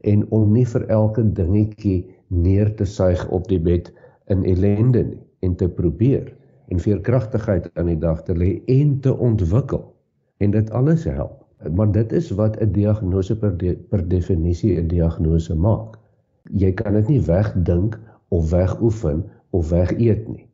En 0.00 0.30
om 0.30 0.52
nie 0.52 0.66
vir 0.66 0.86
elke 0.88 1.32
dingetjie 1.32 2.06
neer 2.28 2.74
te 2.74 2.84
suig 2.84 3.28
op 3.28 3.48
die 3.48 3.60
bed 3.60 3.92
in 4.26 4.44
ellende 4.44 5.04
nie 5.04 5.22
en 5.40 5.54
te 5.56 5.68
probeer 5.68 6.34
en 6.68 6.80
veerkragtigheid 6.80 7.70
aan 7.74 7.86
die 7.86 7.98
dag 7.98 8.22
te 8.22 8.34
lê 8.34 8.62
en 8.66 9.00
te 9.00 9.16
ontwikkel. 9.16 9.94
En 10.38 10.50
dit 10.50 10.70
alles 10.70 11.04
help. 11.04 11.44
Maar 11.72 11.92
dit 11.92 12.12
is 12.12 12.30
wat 12.30 12.60
'n 12.60 12.72
diagnose 12.72 13.38
per 13.38 13.56
de, 13.56 13.74
per 13.88 14.08
definisie 14.08 14.80
'n 14.80 14.88
diagnose 14.88 15.54
maak. 15.54 15.98
Jy 16.42 16.72
kan 16.72 16.92
dit 16.92 17.08
nie 17.08 17.20
wegdink 17.20 18.00
of 18.28 18.50
wegoefen 18.50 19.24
of 19.50 19.70
wegeet 19.70 20.28
nie. 20.28 20.48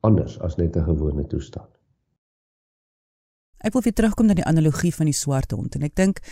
Anders 0.00 0.40
as 0.40 0.56
net 0.56 0.76
'n 0.76 0.84
gewone 0.84 1.26
toestand 1.26 1.75
Ek 3.66 3.74
wil 3.74 3.82
weer 3.82 3.96
terugkom 3.98 4.30
na 4.30 4.36
die 4.38 4.46
analogie 4.46 4.94
van 4.94 5.10
die 5.10 5.16
swart 5.16 5.50
hond 5.56 5.74
en 5.74 5.86
ek 5.88 5.96
dink 5.98 6.22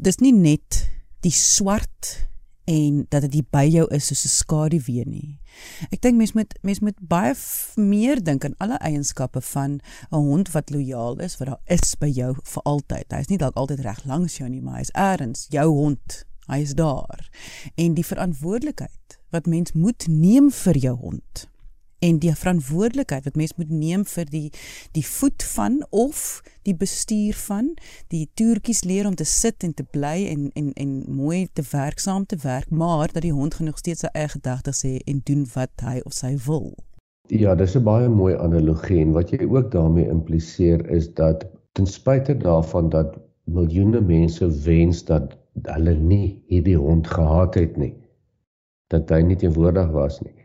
dis 0.00 0.20
nie 0.24 0.32
net 0.32 0.86
die 1.22 1.34
swart 1.36 2.14
en 2.70 3.02
dat 3.10 3.26
dit 3.26 3.44
by 3.50 3.64
jou 3.66 3.84
is 3.94 4.06
soos 4.06 4.24
'n 4.24 4.32
skaduwee 4.32 5.04
nie. 5.04 5.40
Ek 5.90 6.00
dink 6.00 6.16
mens 6.16 6.32
moet 6.32 6.54
mens 6.62 6.80
moet 6.80 6.96
baie 7.00 7.34
meer 7.76 8.22
dink 8.22 8.44
aan 8.44 8.54
alle 8.58 8.78
eienskappe 8.78 9.40
van 9.40 9.80
'n 10.10 10.16
hond 10.16 10.50
wat 10.52 10.70
lojaal 10.70 11.20
is, 11.20 11.36
wat 11.38 11.48
daar 11.48 11.60
is 11.66 11.94
by 11.98 12.06
jou 12.06 12.34
vir 12.42 12.62
altyd. 12.62 13.12
Hy 13.12 13.18
is 13.18 13.28
nie 13.28 13.38
dalk 13.38 13.56
altyd 13.56 13.80
reg 13.80 14.04
langs 14.04 14.36
jou 14.36 14.48
nie, 14.48 14.60
maar 14.60 14.74
hy 14.74 14.80
is 14.80 14.94
eers 14.94 15.46
jou 15.50 15.68
hond. 15.68 16.24
Hy 16.46 16.58
is 16.58 16.74
daar. 16.74 17.28
En 17.76 17.94
die 17.94 18.06
verantwoordelikheid 18.06 19.18
wat 19.30 19.46
mens 19.46 19.72
moet 19.72 20.06
neem 20.08 20.50
vir 20.50 20.78
jou 20.78 20.96
hond 20.96 21.51
en 22.02 22.18
die 22.18 22.32
verantwoordelikheid 22.34 23.24
wat 23.28 23.38
mens 23.38 23.54
moet 23.56 23.70
neem 23.70 24.04
vir 24.12 24.30
die 24.30 24.48
die 24.96 25.04
voet 25.06 25.44
van 25.54 25.78
of 25.90 26.42
die 26.68 26.74
bestuur 26.78 27.38
van 27.46 27.72
die 28.14 28.24
toertjies 28.40 28.82
leer 28.88 29.06
om 29.10 29.14
te 29.18 29.26
sit 29.28 29.66
en 29.66 29.74
te 29.78 29.86
bly 29.96 30.16
en 30.32 30.48
en 30.58 30.72
en 30.84 30.96
mooi 31.20 31.46
te 31.52 31.64
werksaam 31.70 32.26
te 32.26 32.38
werk 32.42 32.70
maar 32.70 33.12
dat 33.12 33.22
die 33.26 33.34
hond 33.38 33.58
genoeg 33.60 33.78
steeds 33.78 34.06
sy 34.06 34.10
eie 34.18 34.32
gedagtes 34.34 34.82
sê 34.84 34.96
en 35.06 35.22
doen 35.30 35.46
wat 35.54 35.86
hy 35.86 36.00
of 36.08 36.16
sy 36.18 36.32
wil. 36.46 36.72
Ja, 37.30 37.54
dis 37.54 37.76
'n 37.76 37.84
baie 37.86 38.08
mooi 38.08 38.34
analogie 38.34 39.00
en 39.00 39.14
wat 39.18 39.30
jy 39.30 39.46
ook 39.46 39.70
daarmee 39.70 40.10
impliseer 40.10 40.86
is 40.90 41.08
dat 41.14 41.46
ten 41.72 41.86
spyte 41.86 42.34
daarvan 42.36 42.90
dat 42.90 43.16
miljoene 43.44 44.00
mense 44.00 44.50
wens 44.66 45.04
dat 45.04 45.38
hulle 45.62 45.94
nie 45.94 46.42
hierdie 46.48 46.76
hond 46.76 47.06
gehad 47.06 47.54
het 47.54 47.76
nie 47.76 47.94
dat 48.92 49.10
hy 49.10 49.22
nie 49.22 49.36
teenwoordig 49.36 49.90
was 49.90 50.20
nie 50.20 50.41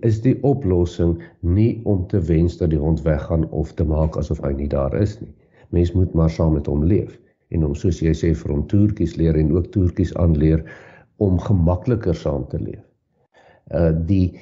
is 0.00 0.20
die 0.24 0.36
oplossing 0.42 1.18
nie 1.40 1.80
om 1.84 2.06
te 2.08 2.20
wens 2.20 2.56
dat 2.56 2.70
die 2.70 2.80
hond 2.80 3.02
weggaan 3.04 3.44
of 3.50 3.72
te 3.76 3.84
maak 3.84 4.16
asof 4.16 4.40
hy 4.44 4.52
nie 4.56 4.68
daar 4.68 4.94
is 4.96 5.18
nie. 5.20 5.32
Mens 5.70 5.92
moet 5.92 6.14
maar 6.14 6.30
saam 6.30 6.54
met 6.56 6.66
hom 6.66 6.84
leef 6.84 7.18
en 7.52 7.64
hom 7.64 7.74
soos 7.76 8.00
jy 8.00 8.14
sê 8.16 8.32
vir 8.36 8.52
hom 8.54 8.66
toertjies 8.68 9.16
leer 9.20 9.36
en 9.36 9.52
ook 9.56 9.70
toertjies 9.72 10.14
aanleer 10.16 10.64
om 11.24 11.38
gemakliker 11.40 12.16
saam 12.16 12.46
te 12.48 12.60
leef. 12.62 12.84
Uh 13.74 13.92
die 14.08 14.38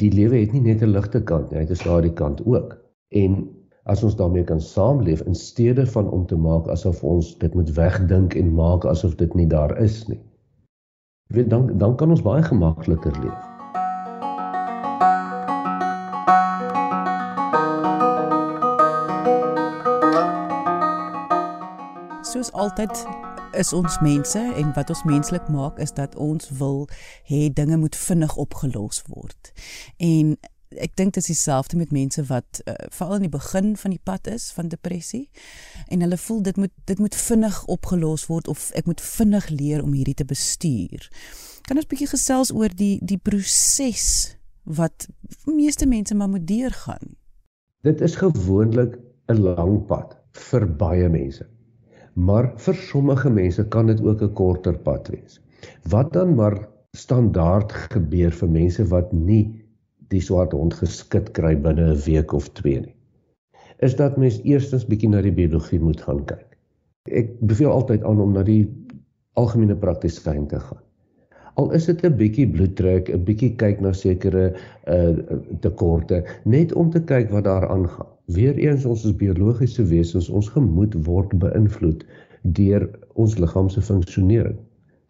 die 0.00 0.10
lewe 0.12 0.40
het 0.40 0.52
nie 0.52 0.64
net 0.64 0.82
'n 0.82 0.92
ligte 0.96 1.20
kant 1.20 1.50
nie, 1.50 1.60
hy 1.60 1.66
het 1.66 1.76
'n 1.76 1.88
daardie 1.88 2.14
kant 2.14 2.40
ook. 2.46 2.78
En 3.12 3.48
as 3.84 4.04
ons 4.04 4.16
daarmee 4.16 4.44
kan 4.44 4.60
saamleef 4.60 5.20
in 5.20 5.34
steede 5.34 5.86
van 5.86 6.10
om 6.10 6.26
te 6.26 6.36
maak 6.36 6.68
asof 6.68 7.04
ons 7.04 7.38
dit 7.38 7.54
moet 7.54 7.70
wegdink 7.74 8.34
en 8.34 8.54
maak 8.54 8.84
asof 8.84 9.14
dit 9.14 9.34
nie 9.34 9.46
daar 9.46 9.76
is 9.82 10.06
nie. 10.08 10.20
Jy 11.28 11.36
weet 11.36 11.50
dan 11.50 11.78
dan 11.78 11.96
kan 11.96 12.10
ons 12.10 12.22
baie 12.22 12.42
gemakliker 12.42 13.12
leef. 13.22 13.49
Soos 22.30 22.52
altyd 22.52 23.06
is 23.58 23.72
ons 23.74 23.96
mense 24.00 24.38
en 24.38 24.68
wat 24.76 24.90
ons 24.92 25.02
menslik 25.08 25.48
maak 25.50 25.80
is 25.82 25.90
dat 25.96 26.14
ons 26.14 26.52
wil 26.60 26.84
hê 27.26 27.48
dinge 27.50 27.78
moet 27.80 27.96
vinnig 27.98 28.36
opgelos 28.38 29.02
word. 29.10 29.50
En 29.98 30.36
ek 30.78 30.94
dink 31.00 31.16
dit 31.16 31.24
is 31.24 31.32
dieselfde 31.32 31.80
met 31.80 31.90
mense 31.90 32.22
wat 32.30 32.62
uh, 32.62 32.76
veral 32.94 33.18
in 33.18 33.26
die 33.26 33.32
begin 33.34 33.74
van 33.82 33.96
die 33.96 34.02
pad 34.06 34.30
is 34.30 34.52
van 34.54 34.70
depressie 34.70 35.24
en 35.90 36.06
hulle 36.06 36.20
voel 36.22 36.44
dit 36.46 36.62
moet 36.62 36.74
dit 36.86 37.02
moet 37.02 37.20
vinnig 37.26 37.60
opgelos 37.66 38.28
word 38.30 38.50
of 38.52 38.70
ek 38.78 38.86
moet 38.86 39.02
vinnig 39.02 39.50
leer 39.50 39.82
om 39.82 39.98
hierdie 39.98 40.18
te 40.22 40.28
bestuur. 40.30 41.10
Kan 41.66 41.82
ons 41.82 41.90
bietjie 41.90 42.12
gesels 42.14 42.54
oor 42.54 42.70
die 42.70 43.00
die 43.02 43.18
proses 43.18 44.36
wat 44.62 45.10
meeste 45.50 45.90
mense 45.90 46.14
maar 46.14 46.30
moet 46.30 46.46
deurgaan? 46.46 47.16
Dit 47.82 47.98
is 48.00 48.20
gewoonlik 48.22 49.00
'n 49.26 49.42
lang 49.42 49.80
pad 49.90 50.14
vir 50.30 50.70
baie 50.78 51.08
mense 51.10 51.48
maar 52.14 52.52
vir 52.56 52.74
sommige 52.74 53.30
mense 53.30 53.64
kan 53.68 53.86
dit 53.86 54.00
ook 54.02 54.22
'n 54.22 54.32
korter 54.34 54.78
pad 54.78 55.08
wees. 55.08 55.40
Wat 55.88 56.12
dan 56.12 56.34
maar 56.34 56.68
standaard 56.96 57.72
gebeur 57.72 58.30
vir 58.30 58.48
mense 58.48 58.84
wat 58.84 59.12
nie 59.12 59.60
die 60.08 60.20
swart 60.20 60.52
hond 60.52 60.74
geskit 60.74 61.32
kry 61.32 61.54
binne 61.56 61.92
'n 61.92 62.02
week 62.06 62.32
of 62.32 62.48
2 62.52 62.80
nie. 62.80 62.96
Is 63.78 63.96
dat 63.96 64.16
mens 64.16 64.40
eerstens 64.42 64.86
bietjie 64.86 65.08
na 65.08 65.22
die 65.22 65.32
biologie 65.32 65.80
moet 65.80 66.00
gaan 66.00 66.24
kyk. 66.24 66.56
Ek 67.08 67.30
beveel 67.40 67.70
altyd 67.70 68.04
aan 68.04 68.20
om 68.20 68.32
na 68.32 68.42
die 68.42 68.68
algemene 69.40 69.76
praktisyn 69.76 70.46
te 70.46 70.60
gaan. 70.60 70.82
Al 71.54 71.72
is 71.76 71.86
dit 71.86 72.04
'n 72.04 72.16
bietjie 72.16 72.48
bloeddruk, 72.50 73.08
'n 73.08 73.24
bietjie 73.24 73.56
kyk 73.56 73.80
na 73.80 73.92
sekere 73.92 74.54
uh 74.86 75.14
tekorte, 75.60 76.24
net 76.44 76.72
om 76.72 76.90
te 76.90 77.00
kyk 77.00 77.30
wat 77.30 77.44
daar 77.44 77.68
aangaan. 77.68 78.06
Weereens 78.30 78.84
ons 78.86 79.04
is 79.08 79.14
biologiese 79.18 79.82
wesens, 79.90 80.28
ons 80.30 80.48
gemoed 80.54 80.92
word 81.06 81.32
beïnvloed 81.42 82.04
deur 82.58 82.84
ons 83.18 83.32
liggaam 83.42 83.70
se 83.72 83.82
funksionering. 83.82 84.58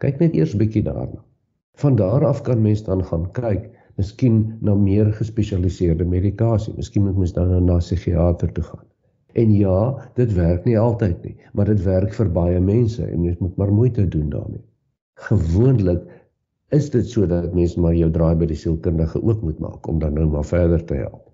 Kyk 0.00 0.22
net 0.22 0.36
eers 0.38 0.54
bietjie 0.56 0.82
daarna. 0.86 1.20
Van 1.82 1.98
daar 1.98 2.24
af 2.24 2.40
kan 2.46 2.62
mens 2.64 2.84
dan 2.86 3.02
gaan 3.10 3.26
kyk, 3.36 3.66
miskien 4.00 4.38
na 4.64 4.74
meer 4.78 5.10
gespesialiseerde 5.18 6.06
medikasie. 6.08 6.72
Miskien 6.78 7.04
moet 7.04 7.18
mens 7.20 7.36
dan 7.36 7.52
na 7.52 7.76
'n 7.76 7.84
psigiater 7.84 8.52
toe 8.56 8.64
gaan. 8.64 8.86
En 9.34 9.52
ja, 9.52 10.10
dit 10.16 10.32
werk 10.34 10.64
nie 10.64 10.78
altyd 10.78 11.24
nie, 11.24 11.36
maar 11.52 11.66
dit 11.66 11.82
werk 11.84 12.14
vir 12.14 12.30
baie 12.40 12.60
mense 12.60 13.04
en 13.04 13.20
mens 13.20 13.38
moet 13.38 13.56
maar 13.56 13.72
moeite 13.72 14.08
doen 14.08 14.30
daarmee. 14.30 14.64
Gewoonlik 15.28 16.08
is 16.70 16.90
dit 16.90 17.08
sodat 17.08 17.54
mense 17.54 17.80
maar 17.80 17.94
jou 17.94 18.10
draai 18.10 18.34
by 18.34 18.46
die 18.46 18.56
sielkundige 18.56 19.22
ook 19.22 19.42
moet 19.42 19.58
maak 19.58 19.88
om 19.88 19.98
dan 19.98 20.14
nou 20.14 20.26
maar 20.28 20.44
verder 20.44 20.84
te 20.84 20.94
help 20.94 21.29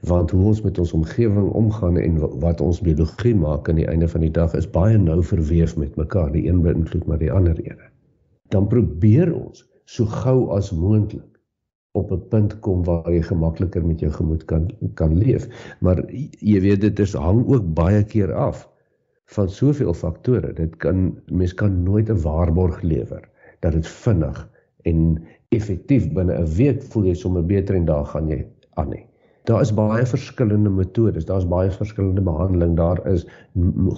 want 0.00 0.30
hoe 0.30 0.44
ons 0.44 0.62
met 0.62 0.78
ons 0.78 0.92
omgewing 0.92 1.50
omgaan 1.50 1.96
en 1.96 2.18
wat 2.40 2.60
ons 2.60 2.80
biologie 2.84 3.34
maak 3.34 3.68
aan 3.68 3.80
die 3.80 3.88
einde 3.88 4.08
van 4.08 4.24
die 4.24 4.32
dag 4.32 4.54
is 4.58 4.70
baie 4.70 4.98
nou 4.98 5.22
verweef 5.24 5.76
met 5.80 5.96
mekaar. 5.96 6.32
Die 6.32 6.46
een 6.48 6.62
beïnvloed 6.64 7.06
maar 7.06 7.20
die 7.22 7.32
ander 7.32 7.58
ene. 7.64 7.88
Dan 8.52 8.68
probeer 8.68 9.32
ons 9.34 9.64
so 9.84 10.04
gou 10.08 10.50
as 10.56 10.72
moontlik 10.72 11.24
op 11.94 12.12
'n 12.12 12.28
punt 12.28 12.58
kom 12.60 12.84
waar 12.84 13.12
jy 13.12 13.22
gemakliker 13.22 13.86
met 13.86 14.00
jou 14.00 14.12
gemoed 14.12 14.44
kan 14.44 14.68
kan 14.94 15.16
leef. 15.18 15.48
Maar 15.80 16.04
jy 16.40 16.60
weet 16.60 16.80
dit 16.80 16.98
is 16.98 17.14
hang 17.14 17.46
ook 17.46 17.74
baie 17.74 18.04
keer 18.04 18.32
af 18.32 18.68
van 19.26 19.48
soveel 19.48 19.94
faktore. 19.94 20.52
Dit 20.52 20.76
kan 20.76 21.18
mens 21.32 21.54
kan 21.54 21.82
nooit 21.82 22.10
'n 22.10 22.20
waarborg 22.22 22.82
lewer 22.82 23.28
dat 23.60 23.72
dit 23.72 23.86
vinnig 23.86 24.48
en 24.82 25.22
effektief 25.48 26.12
binne 26.12 26.34
'n 26.38 26.54
week 26.56 26.82
voel 26.82 27.04
jy 27.04 27.14
sommer 27.14 27.46
beter 27.46 27.74
en 27.74 27.84
daar 27.84 28.04
gaan 28.04 28.28
jy 28.28 28.46
aan 28.74 28.88
nie 28.90 29.06
Daar 29.44 29.60
is 29.60 29.74
baie 29.76 30.06
verskillende 30.08 30.70
metodes, 30.72 31.26
daar's 31.28 31.44
baie 31.48 31.70
verskillende 31.70 32.22
behandeling. 32.24 32.76
Daar 32.76 33.00
is 33.06 33.26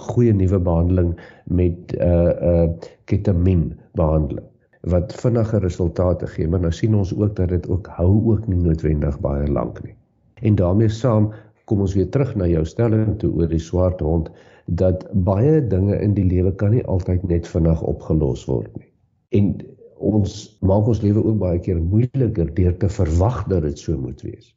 goeie 0.09 0.33
nuwe 0.33 0.59
behandeling 0.59 1.13
met 1.45 1.93
'n 1.95 2.01
uh, 2.03 2.63
uh 2.63 2.69
ketamien 3.05 3.79
behandeling 3.95 4.43
wat 4.91 5.13
vinnige 5.13 5.59
resultate 5.59 6.27
gee, 6.27 6.47
maar 6.47 6.59
nou 6.59 6.71
sien 6.71 6.95
ons 6.95 7.15
ook 7.15 7.35
dat 7.35 7.49
dit 7.49 7.69
ook 7.69 7.87
hou 7.87 8.11
ook 8.31 8.47
nie 8.47 8.59
noodwendig 8.59 9.19
baie 9.19 9.47
lank 9.47 9.83
nie. 9.83 9.95
En 10.41 10.55
daarmee 10.55 10.89
saam 10.89 11.31
kom 11.65 11.79
ons 11.79 11.93
weer 11.93 12.09
terug 12.09 12.35
na 12.35 12.47
jou 12.47 12.65
stelling 12.65 13.15
toe 13.19 13.31
oor 13.33 13.47
die 13.47 13.59
swart 13.59 13.99
hond 13.99 14.29
dat 14.65 15.07
baie 15.13 15.67
dinge 15.67 15.95
in 15.99 16.13
die 16.13 16.25
lewe 16.25 16.51
kan 16.55 16.71
nie 16.75 16.85
altyd 16.85 17.23
net 17.23 17.47
vinnig 17.47 17.81
opgelos 17.81 18.45
word 18.45 18.75
nie. 18.75 18.91
En 19.29 19.55
ons 19.97 20.57
maak 20.59 20.87
ons 20.87 21.01
lewe 21.01 21.23
ook 21.23 21.39
baie 21.39 21.59
keer 21.59 21.79
moeiliker 21.81 22.53
deur 22.53 22.77
te 22.77 22.89
verwag 22.89 23.43
dat 23.47 23.61
dit 23.61 23.79
so 23.79 23.97
moet 23.97 24.21
wees 24.21 24.56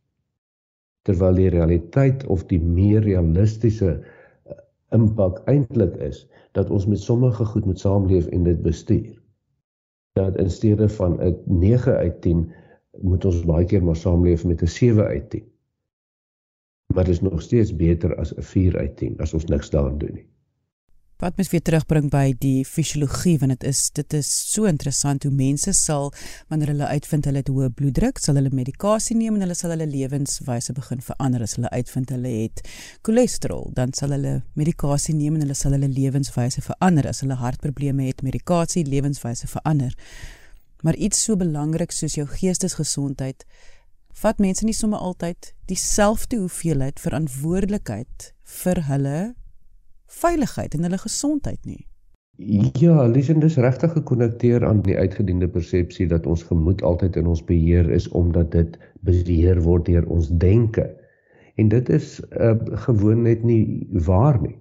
terwyl 1.08 1.34
die 1.34 1.48
realiteit 1.48 2.26
of 2.26 2.44
die 2.52 2.60
meer 2.60 3.02
realistiese 3.06 3.92
uh, 3.96 4.56
impak 4.96 5.40
eintlik 5.50 5.96
is 6.06 6.26
dat 6.58 6.70
ons 6.70 6.86
met 6.86 7.00
sommige 7.00 7.44
goed 7.44 7.64
moet 7.64 7.80
saamleef 7.80 8.26
en 8.26 8.44
dit 8.44 8.62
bestuur. 8.62 9.14
Dat 10.18 10.36
in 10.36 10.50
steede 10.50 10.88
van 10.88 11.20
'n 11.22 11.36
9 11.46 11.96
uit 11.96 12.20
10 12.22 12.52
moet 13.00 13.24
ons 13.24 13.44
baie 13.44 13.64
keer 13.64 13.84
maar 13.84 13.96
saamleef 13.96 14.44
met 14.44 14.62
'n 14.62 14.66
7 14.66 15.06
uit 15.06 15.30
10. 15.30 15.44
Maar 16.94 17.04
dit 17.04 17.14
is 17.14 17.20
nog 17.20 17.42
steeds 17.42 17.76
beter 17.76 18.16
as 18.16 18.34
'n 18.34 18.42
4 18.42 18.78
uit 18.78 18.96
10 18.96 19.18
as 19.18 19.34
ons 19.34 19.44
niks 19.44 19.70
daaraan 19.70 19.98
doen 19.98 20.14
nie 20.14 20.29
wat 21.20 21.36
mens 21.36 21.50
weer 21.52 21.60
terugbring 21.60 22.08
by 22.08 22.32
die 22.40 22.64
fisiologie 22.64 23.36
want 23.40 23.52
dit 23.52 23.64
is 23.68 23.80
dit 23.96 24.14
is 24.16 24.28
so 24.52 24.64
interessant 24.68 25.24
hoe 25.26 25.32
mense 25.32 25.72
sal 25.76 26.08
wanneer 26.48 26.72
hulle 26.72 26.86
uitvind 26.96 27.26
hulle 27.28 27.42
het 27.42 27.50
hoë 27.52 27.68
bloeddruk 27.76 28.20
sal 28.22 28.40
hulle 28.40 28.52
medikasie 28.56 29.16
neem 29.18 29.36
en 29.36 29.44
hulle 29.44 29.56
sal 29.58 29.74
hulle 29.74 29.88
lewenswyse 29.90 30.72
begin 30.76 31.02
verander. 31.04 31.44
As 31.44 31.56
hulle 31.58 31.68
uitvind 31.76 32.12
hulle 32.14 32.32
het 32.32 32.62
cholesterol 33.06 33.68
dan 33.76 33.92
sal 33.96 34.14
hulle 34.16 34.40
medikasie 34.56 35.14
neem 35.14 35.36
en 35.36 35.44
hulle 35.44 35.56
sal 35.58 35.76
hulle 35.76 35.90
lewenswyse 35.92 36.64
verander. 36.64 37.10
As 37.12 37.20
hulle 37.24 37.36
hartprobleme 37.40 38.08
het 38.08 38.24
medikasie 38.24 38.86
lewenswyse 38.88 39.50
verander. 39.50 39.92
Maar 40.80 40.96
iets 40.96 41.20
so 41.20 41.36
belangrik 41.36 41.92
soos 41.92 42.16
jou 42.16 42.24
geestesgesondheid 42.28 43.44
vat 44.20 44.40
mense 44.42 44.64
nie 44.64 44.74
sommer 44.74 45.04
altyd 45.04 45.52
dieselfde 45.68 46.40
hoeveelheid 46.40 46.98
verantwoordelikheid 47.00 48.32
vir 48.62 48.82
hulle 48.88 49.18
veiligheid 50.10 50.74
en 50.74 50.82
hulle 50.88 50.98
gesondheid 50.98 51.64
nie. 51.64 51.86
Ja, 52.80 53.04
Lisen 53.06 53.42
is 53.42 53.56
regtig 53.60 53.92
gekonnekteer 53.92 54.64
aan 54.64 54.80
die 54.82 54.96
uitgediende 54.96 55.48
persepsie 55.48 56.06
dat 56.08 56.26
ons 56.26 56.42
gemoed 56.48 56.82
altyd 56.82 57.16
in 57.20 57.26
ons 57.28 57.42
beheer 57.44 57.90
is 57.90 58.08
omdat 58.16 58.52
dit 58.52 58.78
beheer 59.04 59.60
word 59.62 59.84
deur 59.86 60.06
ons 60.08 60.30
denke. 60.40 60.86
En 61.60 61.68
dit 61.68 61.88
is 61.88 62.20
uh, 62.40 62.54
gewoon 62.86 63.22
net 63.22 63.44
nie 63.44 63.86
waar 64.06 64.40
nie. 64.40 64.56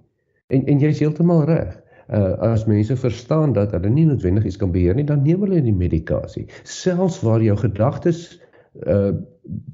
En 0.52 0.66
en 0.66 0.82
jy's 0.82 1.00
heeltemal 1.00 1.46
reg. 1.48 1.72
Uh, 2.10 2.34
as 2.42 2.66
mense 2.66 2.96
verstaan 2.96 3.52
dat 3.56 3.72
hulle 3.72 3.88
nie 3.88 4.04
noodwendig 4.04 4.44
iets 4.44 4.58
kan 4.58 4.72
beheer 4.74 4.94
nie, 4.98 5.06
dan 5.06 5.22
neem 5.22 5.40
hulle 5.46 5.62
die 5.62 5.74
medikasie, 5.74 6.48
selfs 6.66 7.20
waar 7.24 7.42
jou 7.42 7.56
gedagtes 7.56 8.40
uh 8.86 9.12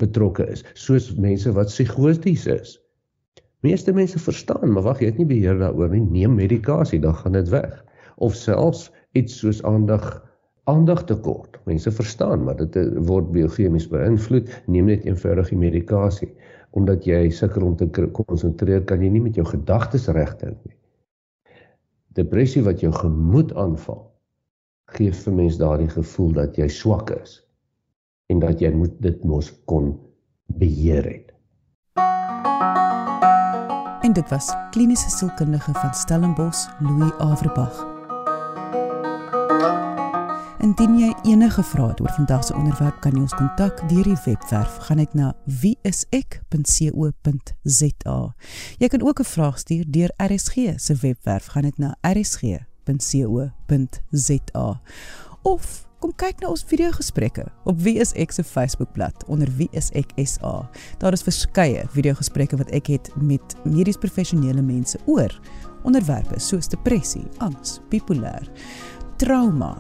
betrokke 0.01 0.47
is, 0.49 0.63
soos 0.73 1.11
mense 1.21 1.51
wat 1.53 1.69
psigoties 1.69 2.47
is. 2.49 2.77
Meeste 3.67 3.93
mense 3.93 4.21
verstaan, 4.23 4.71
maar 4.73 4.87
wag, 4.87 5.03
jy 5.03 5.11
het 5.11 5.19
nie 5.19 5.27
beheer 5.27 5.59
daaroor 5.59 5.91
nie. 5.91 6.05
Neem 6.07 6.39
medikasie, 6.39 7.01
dan 7.03 7.17
gaan 7.19 7.35
dit 7.35 7.51
weg. 7.51 7.75
Of 8.23 8.39
selfs 8.39 8.89
iets 9.19 9.41
soos 9.43 9.63
aandag 9.67 10.07
aandag 10.67 11.05
tekort. 11.07 11.59
Mense 11.65 11.91
verstaan, 11.95 12.45
maar 12.45 12.57
dit 12.59 12.77
eh, 12.77 12.89
word 13.07 13.31
biochemies 13.35 13.87
beïnvloed. 13.91 14.51
Neem 14.67 14.91
net 14.91 15.05
eenvoudig 15.07 15.53
die 15.53 15.61
medikasie. 15.61 16.33
Omdat 16.77 17.07
jy 17.07 17.21
sukkel 17.31 17.69
om 17.69 17.77
te 17.79 17.87
konsentreer, 18.19 18.83
kan 18.85 19.03
jy 19.03 19.13
nie 19.15 19.23
met 19.29 19.39
jou 19.39 19.47
gedagtes 19.47 20.09
regdink 20.13 20.59
nie. 20.67 20.75
Depressie 22.19 22.65
wat 22.67 22.83
jou 22.83 22.91
gemoed 22.97 23.55
aanval, 23.55 24.03
gee 24.97 25.15
vir 25.15 25.39
mens 25.39 25.59
daardie 25.61 25.91
gevoel 25.93 26.35
dat 26.37 26.59
jy 26.59 26.69
swak 26.73 27.13
is 27.15 27.41
en 28.33 28.43
dat 28.43 28.63
jy 28.63 28.73
moet 28.75 28.95
dit 29.03 29.25
mos 29.25 29.53
kon 29.71 29.93
beheer 30.59 31.07
het. 31.07 31.36
En 34.07 34.13
dit 34.13 34.29
was 34.29 34.55
kliniese 34.71 35.11
sielkundige 35.11 35.73
van 35.73 35.95
Stellenbosch, 35.95 36.69
Louis 36.79 37.13
Averbag. 37.19 37.87
Indien 40.59 40.99
jy 40.99 41.15
enige 41.23 41.63
vrae 41.63 41.89
het 41.89 42.01
oor 42.01 42.13
vandag 42.15 42.45
se 42.47 42.55
onderwerp, 42.55 43.01
kan 43.03 43.13
jy 43.19 43.21
ons 43.25 43.35
kontak 43.35 43.89
deur 43.91 44.07
die 44.07 44.19
webwerf. 44.25 44.77
Gaan 44.87 44.97
net 45.03 45.15
na 45.19 45.35
wieisek.co.za. 45.45 46.35
Jy 48.79 48.89
kan 48.95 49.03
ook 49.03 49.19
'n 49.21 49.25
vraag 49.33 49.59
stuur 49.59 49.85
deur 49.91 50.11
RSG 50.17 50.55
se 50.77 50.95
webwerf. 50.95 51.47
Gaan 51.47 51.63
net 51.63 51.79
na 51.79 51.97
rsg.co.za. 52.01 52.41
Of 55.43 55.87
kom 56.01 56.13
kyk 56.21 56.43
na 56.43 56.51
ons 56.53 56.65
video 56.69 56.91
gesprekke 56.93 57.47
op 57.69 57.79
Wie 57.85 57.97
is 58.03 58.13
ek 58.21 58.35
se 58.35 58.45
Facebookblad 58.45 59.25
onder 59.33 59.49
Wie 59.57 59.69
is 59.77 59.89
ek 59.97 60.13
SA. 60.21 60.67
Daar 61.01 61.17
is 61.17 61.25
verskeie 61.25 61.87
video 61.95 62.17
gesprekke 62.19 62.59
wat 62.61 62.73
ek 62.77 62.91
het 62.93 63.11
met 63.17 63.57
medies 63.65 63.99
professionele 64.01 64.63
mense 64.65 65.01
oor 65.07 65.33
onderwerpe 65.87 66.41
soos 66.43 66.69
depressie, 66.69 67.25
angs, 67.45 67.79
bipolêr, 67.93 68.49
trauma, 69.23 69.77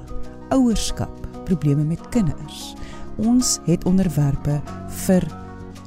ouerskap, 0.54 1.26
probleme 1.48 1.84
met 1.84 2.02
kinders. 2.14 2.74
Ons 3.18 3.58
het 3.66 3.84
onderwerpe 3.88 4.60
vir 5.06 5.26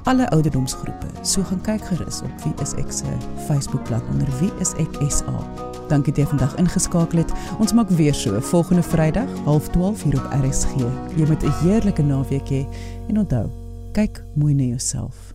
alle 0.09 0.27
ouderdomsgroepe. 0.35 1.09
So 1.23 1.45
gaan 1.47 1.63
kyk 1.65 1.89
gerus 1.93 2.21
op 2.25 2.45
Wie 2.45 2.53
is 2.65 2.75
ek 2.81 2.93
se 2.93 3.17
Facebookblad 3.47 4.05
onder 4.13 4.29
Wie 4.41 4.53
is 4.59 4.75
ek 4.81 5.01
SA. 5.09 5.68
Dankie 5.89 6.13
dat 6.13 6.23
jy 6.23 6.29
vandag 6.29 6.55
ingeskakel 6.61 7.23
het. 7.23 7.31
Ons 7.59 7.73
maak 7.73 7.89
weer 7.89 8.13
so 8.13 8.39
volgende 8.39 8.83
Vrydag, 8.83 9.29
12:30 9.45 10.03
hier 10.03 10.17
op 10.17 10.27
RSG. 10.43 10.75
Jy 11.15 11.25
moet 11.27 11.43
'n 11.43 11.51
heerlike 11.61 12.01
naweek 12.01 12.49
hê 12.49 12.65
en 13.07 13.17
onthou, 13.17 13.49
kyk 13.91 14.23
mooi 14.33 14.53
na 14.53 14.63
jouself. 14.63 15.28